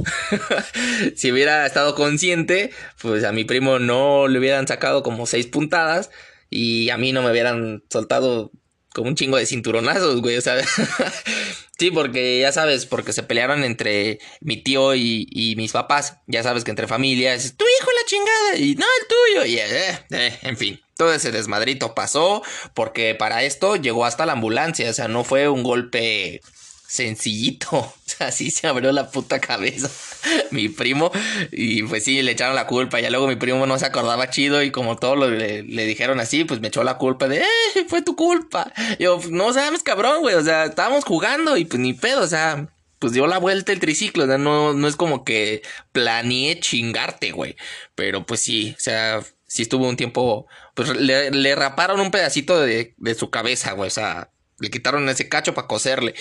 si 1.16 1.30
hubiera 1.30 1.64
estado 1.64 1.94
consciente, 1.94 2.70
pues 3.00 3.22
a 3.24 3.32
mi 3.32 3.44
primo 3.44 3.78
no 3.78 4.26
le 4.26 4.38
hubieran 4.40 4.66
sacado 4.66 5.02
como 5.04 5.26
seis 5.26 5.46
puntadas 5.46 6.10
y 6.50 6.90
a 6.90 6.98
mí 6.98 7.12
no 7.12 7.22
me 7.22 7.30
hubieran 7.30 7.84
soltado 7.88 8.50
como 8.92 9.08
un 9.08 9.14
chingo 9.14 9.36
de 9.36 9.46
cinturonazos, 9.46 10.20
güey. 10.20 10.36
O 10.36 10.40
sea, 10.40 10.56
sí, 11.80 11.90
porque 11.90 12.38
ya 12.40 12.52
sabes, 12.52 12.84
porque 12.84 13.14
se 13.14 13.22
pelearon 13.22 13.64
entre 13.64 14.18
mi 14.40 14.58
tío 14.58 14.94
y, 14.94 15.54
mis 15.56 15.72
papás. 15.72 16.18
Ya 16.26 16.42
sabes 16.42 16.62
que 16.62 16.70
entre 16.70 16.86
familias, 16.86 17.54
tu 17.56 17.64
hijo 17.64 17.90
la 17.90 18.06
chingada 18.06 18.56
y 18.58 18.74
no 18.74 18.84
el 18.84 19.08
tuyo. 19.08 19.46
Y 19.46 19.58
eh, 19.58 19.98
eh, 20.10 20.38
en 20.42 20.58
fin, 20.58 20.80
todo 20.98 21.14
ese 21.14 21.32
desmadrito 21.32 21.94
pasó 21.94 22.42
porque 22.74 23.14
para 23.14 23.44
esto 23.44 23.76
llegó 23.76 24.04
hasta 24.04 24.26
la 24.26 24.34
ambulancia. 24.34 24.90
O 24.90 24.92
sea, 24.92 25.08
no 25.08 25.24
fue 25.24 25.48
un 25.48 25.62
golpe 25.62 26.42
sencillito. 26.86 27.94
Así 28.18 28.50
se 28.50 28.66
abrió 28.66 28.92
la 28.92 29.10
puta 29.10 29.40
cabeza 29.40 29.88
mi 30.50 30.68
primo. 30.68 31.10
Y 31.52 31.82
pues 31.84 32.04
sí, 32.04 32.22
le 32.22 32.32
echaron 32.32 32.54
la 32.54 32.66
culpa. 32.66 33.00
Ya 33.00 33.10
luego 33.10 33.26
mi 33.26 33.36
primo 33.36 33.66
no 33.66 33.78
se 33.78 33.86
acordaba 33.86 34.30
chido. 34.30 34.62
Y 34.62 34.70
como 34.70 34.96
todos 34.96 35.30
le, 35.30 35.62
le, 35.62 35.86
dijeron 35.86 36.20
así, 36.20 36.44
pues 36.44 36.60
me 36.60 36.68
echó 36.68 36.84
la 36.84 36.98
culpa 36.98 37.28
de, 37.28 37.38
eh, 37.38 37.86
fue 37.88 38.02
tu 38.02 38.16
culpa. 38.16 38.72
yo, 38.98 39.20
no 39.30 39.52
sabes, 39.52 39.82
cabrón, 39.82 40.20
güey. 40.20 40.34
O 40.34 40.42
sea, 40.42 40.66
estábamos 40.66 41.04
jugando 41.04 41.56
y 41.56 41.64
pues 41.64 41.80
ni 41.80 41.94
pedo. 41.94 42.22
O 42.22 42.26
sea, 42.26 42.68
pues 42.98 43.12
dio 43.12 43.26
la 43.26 43.38
vuelta 43.38 43.72
el 43.72 43.80
triciclo. 43.80 44.24
O 44.24 44.26
sea, 44.26 44.38
no, 44.38 44.72
no 44.74 44.88
es 44.88 44.96
como 44.96 45.24
que 45.24 45.62
planeé 45.92 46.60
chingarte, 46.60 47.32
güey. 47.32 47.56
Pero 47.94 48.26
pues 48.26 48.40
sí, 48.40 48.74
o 48.76 48.80
sea, 48.80 49.22
sí 49.46 49.62
estuvo 49.62 49.88
un 49.88 49.96
tiempo. 49.96 50.46
Pues 50.74 50.94
le, 50.96 51.30
le 51.30 51.54
raparon 51.54 52.00
un 52.00 52.10
pedacito 52.10 52.60
de, 52.60 52.94
de 52.96 53.14
su 53.14 53.30
cabeza, 53.30 53.72
güey. 53.72 53.88
O 53.88 53.90
sea, 53.90 54.30
le 54.58 54.70
quitaron 54.70 55.08
ese 55.08 55.28
cacho 55.28 55.54
para 55.54 55.66
coserle 55.66 56.14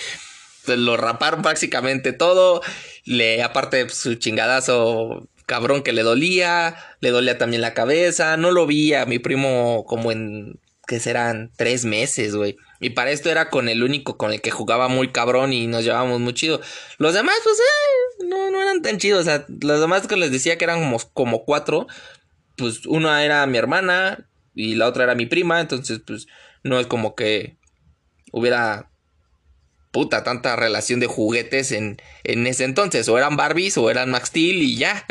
lo 0.66 0.96
raparon 0.96 1.42
básicamente 1.42 2.12
todo. 2.12 2.62
Le, 3.04 3.42
aparte, 3.42 3.88
su 3.88 4.14
chingadazo 4.14 5.28
cabrón 5.46 5.82
que 5.82 5.92
le 5.92 6.02
dolía. 6.02 6.76
Le 7.00 7.10
dolía 7.10 7.38
también 7.38 7.62
la 7.62 7.74
cabeza. 7.74 8.36
No 8.36 8.50
lo 8.50 8.66
vi 8.66 8.94
a 8.94 9.06
mi 9.06 9.18
primo 9.18 9.84
como 9.86 10.12
en. 10.12 10.60
que 10.86 11.00
serán 11.00 11.50
tres 11.56 11.84
meses, 11.84 12.36
güey. 12.36 12.56
Y 12.80 12.90
para 12.90 13.10
esto 13.10 13.30
era 13.30 13.50
con 13.50 13.68
el 13.68 13.82
único 13.82 14.16
con 14.16 14.32
el 14.32 14.40
que 14.40 14.50
jugaba 14.50 14.88
muy 14.88 15.12
cabrón 15.12 15.52
y 15.52 15.66
nos 15.66 15.84
llevábamos 15.84 16.20
muy 16.20 16.34
chido. 16.34 16.60
Los 16.98 17.14
demás, 17.14 17.34
pues, 17.42 17.58
eh, 17.58 18.26
no, 18.26 18.50
no 18.50 18.62
eran 18.62 18.82
tan 18.82 18.98
chidos. 18.98 19.22
O 19.22 19.24
sea, 19.24 19.44
los 19.48 19.80
demás 19.80 20.06
que 20.06 20.16
les 20.16 20.32
decía 20.32 20.56
que 20.56 20.64
eran 20.64 20.80
como, 20.80 20.98
como 21.12 21.44
cuatro. 21.44 21.86
Pues 22.56 22.86
una 22.86 23.24
era 23.24 23.46
mi 23.46 23.58
hermana 23.58 24.28
y 24.54 24.74
la 24.74 24.86
otra 24.86 25.04
era 25.04 25.14
mi 25.14 25.26
prima. 25.26 25.60
Entonces, 25.60 26.00
pues, 26.06 26.26
no 26.62 26.78
es 26.78 26.86
como 26.86 27.14
que 27.14 27.56
hubiera 28.32 28.89
puta, 29.90 30.22
tanta 30.22 30.56
relación 30.56 31.00
de 31.00 31.06
juguetes 31.06 31.72
en, 31.72 32.00
en 32.24 32.46
ese 32.46 32.64
entonces. 32.64 33.08
O 33.08 33.18
eran 33.18 33.36
Barbies 33.36 33.76
o 33.78 33.90
eran 33.90 34.10
Max 34.10 34.28
Steel 34.28 34.62
y 34.62 34.76
ya. 34.76 35.04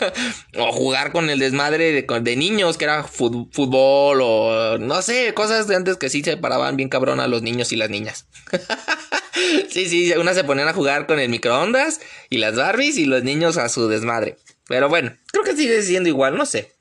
o 0.58 0.72
jugar 0.72 1.12
con 1.12 1.30
el 1.30 1.38
desmadre 1.38 1.92
de, 1.92 2.20
de, 2.20 2.36
niños, 2.36 2.76
que 2.76 2.84
era 2.84 3.04
fútbol 3.04 4.20
o 4.22 4.78
no 4.78 5.02
sé, 5.02 5.34
cosas 5.34 5.68
de 5.68 5.76
antes 5.76 5.96
que 5.96 6.08
sí 6.08 6.22
separaban 6.22 6.76
bien 6.76 6.88
cabrón 6.88 7.20
a 7.20 7.28
los 7.28 7.42
niños 7.42 7.72
y 7.72 7.76
las 7.76 7.90
niñas. 7.90 8.26
sí, 9.70 9.88
sí, 9.88 10.12
unas 10.12 10.36
se 10.36 10.44
ponían 10.44 10.68
a 10.68 10.72
jugar 10.72 11.06
con 11.06 11.18
el 11.20 11.28
microondas 11.28 12.00
y 12.30 12.38
las 12.38 12.56
Barbies 12.56 12.98
y 12.98 13.06
los 13.06 13.22
niños 13.22 13.56
a 13.56 13.68
su 13.68 13.88
desmadre. 13.88 14.36
Pero 14.66 14.88
bueno, 14.88 15.14
creo 15.30 15.44
que 15.44 15.56
sigue 15.56 15.82
siendo 15.82 16.08
igual, 16.08 16.36
no 16.36 16.46
sé. 16.46 16.72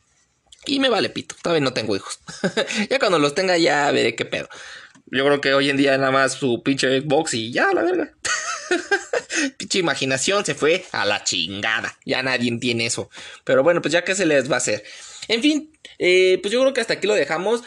Y 0.65 0.79
me 0.79 0.89
vale 0.89 1.09
pito, 1.09 1.35
todavía 1.41 1.63
no 1.63 1.73
tengo 1.73 1.95
hijos. 1.95 2.19
ya 2.89 2.99
cuando 2.99 3.19
los 3.19 3.35
tenga 3.35 3.57
ya 3.57 3.91
veré 3.91 4.15
qué 4.15 4.25
pedo. 4.25 4.47
Yo 5.05 5.25
creo 5.25 5.41
que 5.41 5.53
hoy 5.53 5.69
en 5.69 5.77
día 5.77 5.97
nada 5.97 6.11
más 6.11 6.33
su 6.33 6.63
pinche 6.63 7.01
Xbox 7.01 7.33
y 7.33 7.51
ya, 7.51 7.71
la 7.73 7.83
verga. 7.83 8.13
pinche 9.57 9.79
imaginación 9.79 10.45
se 10.45 10.55
fue 10.55 10.85
a 10.91 11.05
la 11.05 11.23
chingada. 11.23 11.97
Ya 12.05 12.23
nadie 12.23 12.49
entiende 12.49 12.85
eso. 12.85 13.09
Pero 13.43 13.63
bueno, 13.63 13.81
pues 13.81 13.91
ya 13.91 14.03
que 14.03 14.15
se 14.15 14.25
les 14.25 14.49
va 14.49 14.55
a 14.55 14.57
hacer. 14.57 14.83
En 15.27 15.41
fin, 15.41 15.71
eh, 15.99 16.39
pues 16.41 16.51
yo 16.51 16.61
creo 16.61 16.73
que 16.73 16.81
hasta 16.81 16.95
aquí 16.95 17.07
lo 17.07 17.13
dejamos. 17.13 17.63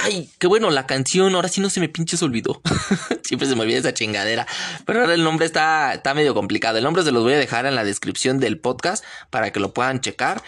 ay, 0.00 0.30
qué 0.38 0.46
bueno, 0.46 0.70
la 0.70 0.86
canción, 0.86 1.34
ahora 1.34 1.48
sí 1.48 1.60
no 1.60 1.70
se 1.70 1.80
me 1.80 1.88
pinches 1.88 2.22
olvidó. 2.22 2.60
Siempre 3.22 3.48
se 3.48 3.54
me 3.54 3.62
olvida 3.62 3.78
esa 3.78 3.94
chingadera. 3.94 4.46
Pero 4.84 5.00
ahora 5.00 5.14
el 5.14 5.24
nombre 5.24 5.46
está, 5.46 5.94
está 5.94 6.14
medio 6.14 6.34
complicado. 6.34 6.78
El 6.78 6.84
nombre 6.84 7.02
se 7.02 7.12
los 7.12 7.22
voy 7.22 7.34
a 7.34 7.38
dejar 7.38 7.66
en 7.66 7.74
la 7.74 7.84
descripción 7.84 8.40
del 8.40 8.58
podcast 8.58 9.04
para 9.30 9.52
que 9.52 9.60
lo 9.60 9.72
puedan 9.72 10.00
checar. 10.00 10.42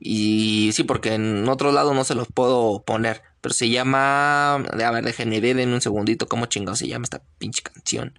Y 0.00 0.70
sí, 0.72 0.84
porque 0.84 1.14
en 1.14 1.48
otro 1.48 1.72
lado 1.72 1.94
no 1.94 2.04
se 2.04 2.14
los 2.14 2.28
puedo 2.28 2.82
poner. 2.84 3.22
Se 3.52 3.68
llama. 3.68 4.54
A 4.54 4.90
ver, 4.90 5.04
ver 5.04 5.58
en 5.58 5.72
un 5.72 5.80
segundito 5.80 6.28
cómo 6.28 6.46
chingado 6.46 6.76
se 6.76 6.88
llama 6.88 7.04
esta 7.04 7.22
pinche 7.38 7.62
canción. 7.62 8.18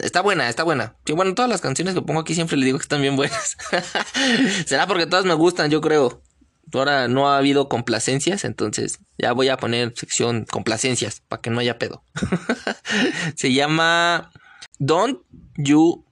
Está 0.00 0.20
buena, 0.20 0.48
está 0.48 0.62
buena. 0.62 0.96
Sí, 1.04 1.12
bueno, 1.12 1.34
todas 1.34 1.50
las 1.50 1.60
canciones 1.60 1.94
que 1.94 2.02
pongo 2.02 2.20
aquí 2.20 2.34
siempre 2.34 2.56
le 2.56 2.66
digo 2.66 2.78
que 2.78 2.82
están 2.82 3.00
bien 3.00 3.16
buenas. 3.16 3.56
Será 4.66 4.86
porque 4.86 5.06
todas 5.06 5.24
me 5.24 5.34
gustan, 5.34 5.70
yo 5.70 5.80
creo. 5.80 6.22
Ahora 6.72 7.08
no 7.08 7.30
ha 7.30 7.38
habido 7.38 7.68
complacencias, 7.68 8.44
entonces 8.44 8.98
ya 9.18 9.32
voy 9.32 9.48
a 9.48 9.56
poner 9.56 9.92
sección 9.96 10.44
complacencias 10.44 11.20
para 11.20 11.40
que 11.40 11.50
no 11.50 11.60
haya 11.60 11.78
pedo. 11.78 12.02
se 13.36 13.52
llama 13.52 14.32
Don't 14.78 15.20
You 15.56 16.04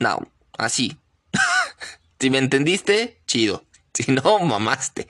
Now. 0.00 0.28
Así. 0.58 0.98
si 2.20 2.30
me 2.30 2.38
entendiste, 2.38 3.20
chido. 3.26 3.64
Si 4.04 4.12
no, 4.12 4.38
mamaste. 4.40 5.06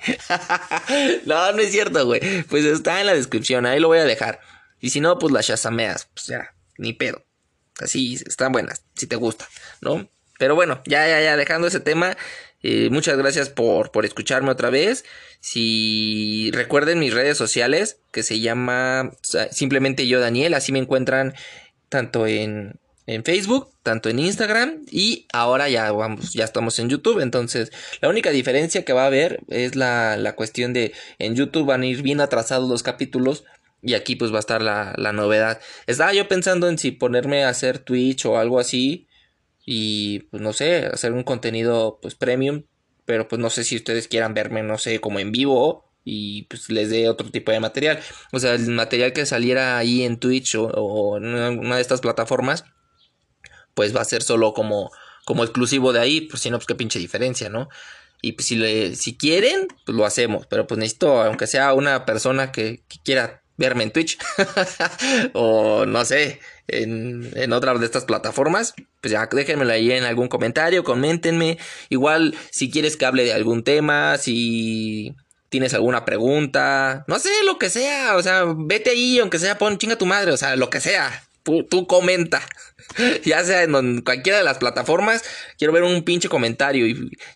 no, 1.26 1.52
no 1.52 1.58
es 1.58 1.72
cierto, 1.72 2.06
güey. 2.06 2.44
Pues 2.44 2.64
está 2.64 3.00
en 3.00 3.06
la 3.06 3.14
descripción, 3.14 3.66
ahí 3.66 3.80
lo 3.80 3.88
voy 3.88 3.98
a 3.98 4.04
dejar. 4.04 4.40
Y 4.80 4.90
si 4.90 5.00
no, 5.00 5.18
pues 5.18 5.32
las 5.32 5.46
chasameas. 5.46 6.08
Pues 6.14 6.26
ya, 6.28 6.54
ni 6.78 6.92
pedo. 6.92 7.24
Así 7.80 8.14
están 8.14 8.52
buenas, 8.52 8.84
si 8.94 9.08
te 9.08 9.16
gusta, 9.16 9.48
¿no? 9.80 10.08
Pero 10.38 10.54
bueno, 10.54 10.82
ya, 10.86 11.06
ya, 11.08 11.20
ya, 11.20 11.36
dejando 11.36 11.66
ese 11.66 11.80
tema. 11.80 12.16
Eh, 12.62 12.88
muchas 12.90 13.18
gracias 13.18 13.48
por, 13.48 13.90
por 13.90 14.06
escucharme 14.06 14.50
otra 14.50 14.70
vez. 14.70 15.04
Si 15.40 16.50
recuerden 16.52 17.00
mis 17.00 17.12
redes 17.12 17.36
sociales, 17.36 17.98
que 18.12 18.22
se 18.22 18.40
llama 18.40 19.10
simplemente 19.50 20.06
yo 20.06 20.20
Daniel, 20.20 20.54
así 20.54 20.72
me 20.72 20.78
encuentran 20.78 21.34
tanto 21.88 22.26
en, 22.26 22.78
en 23.06 23.24
Facebook, 23.24 23.70
tanto 23.82 24.08
en 24.08 24.18
Instagram 24.18 24.82
y 24.90 25.26
ahora 25.32 25.68
ya 25.68 25.92
vamos, 25.92 26.32
ya 26.32 26.44
estamos 26.44 26.78
en 26.78 26.88
YouTube. 26.88 27.20
Entonces, 27.20 27.70
la 28.00 28.08
única 28.08 28.30
diferencia 28.30 28.84
que 28.84 28.92
va 28.92 29.04
a 29.04 29.06
haber 29.06 29.40
es 29.48 29.76
la, 29.76 30.16
la 30.16 30.34
cuestión 30.34 30.72
de 30.72 30.92
en 31.18 31.36
YouTube 31.36 31.66
van 31.66 31.82
a 31.82 31.86
ir 31.86 32.02
bien 32.02 32.20
atrasados 32.20 32.68
los 32.68 32.82
capítulos 32.82 33.44
y 33.82 33.94
aquí 33.94 34.16
pues 34.16 34.32
va 34.32 34.38
a 34.38 34.40
estar 34.40 34.60
la, 34.60 34.92
la 34.96 35.12
novedad. 35.12 35.60
Estaba 35.86 36.12
yo 36.12 36.26
pensando 36.26 36.68
en 36.68 36.78
si 36.78 36.90
ponerme 36.90 37.44
a 37.44 37.48
hacer 37.48 37.78
Twitch 37.78 38.26
o 38.26 38.38
algo 38.38 38.58
así 38.58 39.06
y 39.64 40.20
pues 40.30 40.42
no 40.42 40.52
sé, 40.52 40.86
hacer 40.86 41.12
un 41.12 41.22
contenido 41.22 41.98
pues 42.02 42.16
premium, 42.16 42.64
pero 43.04 43.28
pues 43.28 43.40
no 43.40 43.50
sé 43.50 43.62
si 43.62 43.76
ustedes 43.76 44.08
quieran 44.08 44.34
verme, 44.34 44.62
no 44.64 44.78
sé, 44.78 45.00
como 45.00 45.20
en 45.20 45.30
vivo 45.30 45.84
y 46.04 46.44
pues 46.44 46.70
les 46.70 46.90
dé 46.90 47.08
otro 47.08 47.30
tipo 47.30 47.52
de 47.52 47.60
material. 47.60 48.00
O 48.32 48.40
sea, 48.40 48.54
el 48.54 48.68
material 48.68 49.12
que 49.12 49.26
saliera 49.26 49.78
ahí 49.78 50.02
en 50.02 50.18
Twitch 50.18 50.56
o, 50.56 50.66
o 50.66 51.18
en 51.18 51.26
una 51.26 51.76
de 51.76 51.82
estas 51.82 52.00
plataformas 52.00 52.64
pues 53.76 53.94
va 53.94 54.00
a 54.00 54.06
ser 54.06 54.22
solo 54.22 54.54
como, 54.54 54.90
como 55.26 55.44
exclusivo 55.44 55.92
de 55.92 56.00
ahí, 56.00 56.22
pues 56.22 56.42
si 56.42 56.50
no, 56.50 56.56
pues 56.58 56.66
qué 56.66 56.74
pinche 56.74 56.98
diferencia, 56.98 57.50
¿no? 57.50 57.68
Y 58.22 58.32
pues 58.32 58.48
si, 58.48 58.56
le, 58.56 58.96
si 58.96 59.16
quieren, 59.16 59.68
pues 59.84 59.94
lo 59.94 60.06
hacemos, 60.06 60.46
pero 60.46 60.66
pues 60.66 60.78
necesito, 60.78 61.22
aunque 61.22 61.46
sea 61.46 61.74
una 61.74 62.06
persona 62.06 62.50
que, 62.50 62.80
quiera 63.04 63.42
verme 63.58 63.84
en 63.84 63.90
Twitch 63.90 64.18
o 65.34 65.84
no 65.84 66.04
sé, 66.06 66.40
en, 66.68 67.30
en 67.34 67.52
otra 67.52 67.74
de 67.74 67.84
estas 67.84 68.06
plataformas, 68.06 68.74
pues 69.02 69.12
ya 69.12 69.28
déjenmelo 69.30 69.72
ahí 69.72 69.92
en 69.92 70.04
algún 70.04 70.28
comentario, 70.28 70.82
coméntenme. 70.82 71.58
Igual 71.90 72.34
si 72.50 72.70
quieres 72.70 72.96
que 72.96 73.04
hable 73.04 73.24
de 73.24 73.34
algún 73.34 73.62
tema, 73.62 74.16
si 74.16 75.14
tienes 75.50 75.74
alguna 75.74 76.06
pregunta, 76.06 77.04
no 77.08 77.18
sé, 77.18 77.30
lo 77.44 77.58
que 77.58 77.68
sea, 77.68 78.16
o 78.16 78.22
sea, 78.22 78.44
vete 78.56 78.90
ahí, 78.90 79.18
aunque 79.18 79.38
sea 79.38 79.58
pon 79.58 79.76
chinga 79.76 79.96
tu 79.96 80.06
madre, 80.06 80.32
o 80.32 80.36
sea, 80.38 80.56
lo 80.56 80.70
que 80.70 80.80
sea, 80.80 81.25
tú, 81.68 81.86
comenta. 81.86 82.42
ya 83.24 83.42
sea 83.44 83.62
en 83.62 84.02
cualquiera 84.02 84.38
de 84.38 84.44
las 84.44 84.58
plataformas, 84.58 85.22
quiero 85.58 85.72
ver 85.72 85.82
un 85.82 86.02
pinche 86.02 86.28
comentario 86.28 86.86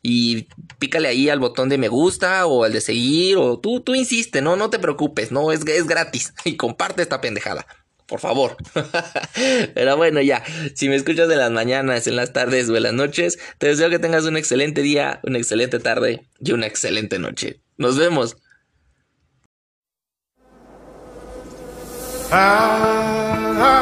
y, 0.03 0.49
pícale 0.79 1.09
ahí 1.09 1.29
al 1.29 1.41
botón 1.41 1.69
de 1.69 1.79
me 1.79 1.89
gusta 1.89 2.47
o 2.47 2.65
al 2.65 2.73
de 2.73 2.81
seguir 2.81 3.37
o 3.37 3.59
tú, 3.59 3.81
tú 3.81 3.95
insiste, 3.95 4.43
no, 4.43 4.57
no 4.57 4.71
te 4.71 4.79
preocupes, 4.79 5.33
no, 5.33 5.53
es, 5.53 5.67
es 5.67 5.87
gratis 5.87 6.33
y 6.45 6.57
comparte 6.57 7.03
esta 7.03 7.21
pendejada. 7.21 7.67
Por 8.07 8.19
favor. 8.19 8.57
Pero 9.75 9.97
bueno, 9.97 10.21
ya. 10.21 10.43
Si 10.75 10.89
me 10.89 10.97
escuchas 10.97 11.31
en 11.31 11.39
las 11.39 11.53
mañanas, 11.53 12.09
en 12.09 12.17
las 12.17 12.33
tardes 12.33 12.69
o 12.69 12.77
en 12.77 12.83
las 12.83 12.93
noches, 12.93 13.39
te 13.59 13.69
deseo 13.69 13.89
que 13.89 14.01
tengas 14.01 14.25
un 14.25 14.37
excelente 14.37 14.83
día, 14.83 15.21
una 15.23 15.39
excelente 15.39 15.79
tarde 15.79 16.27
y 16.41 16.51
una 16.51 16.67
excelente 16.67 17.21
noche. 17.21 17.61
Nos 17.77 17.97
vemos. 17.97 18.37
I'm 22.33 23.80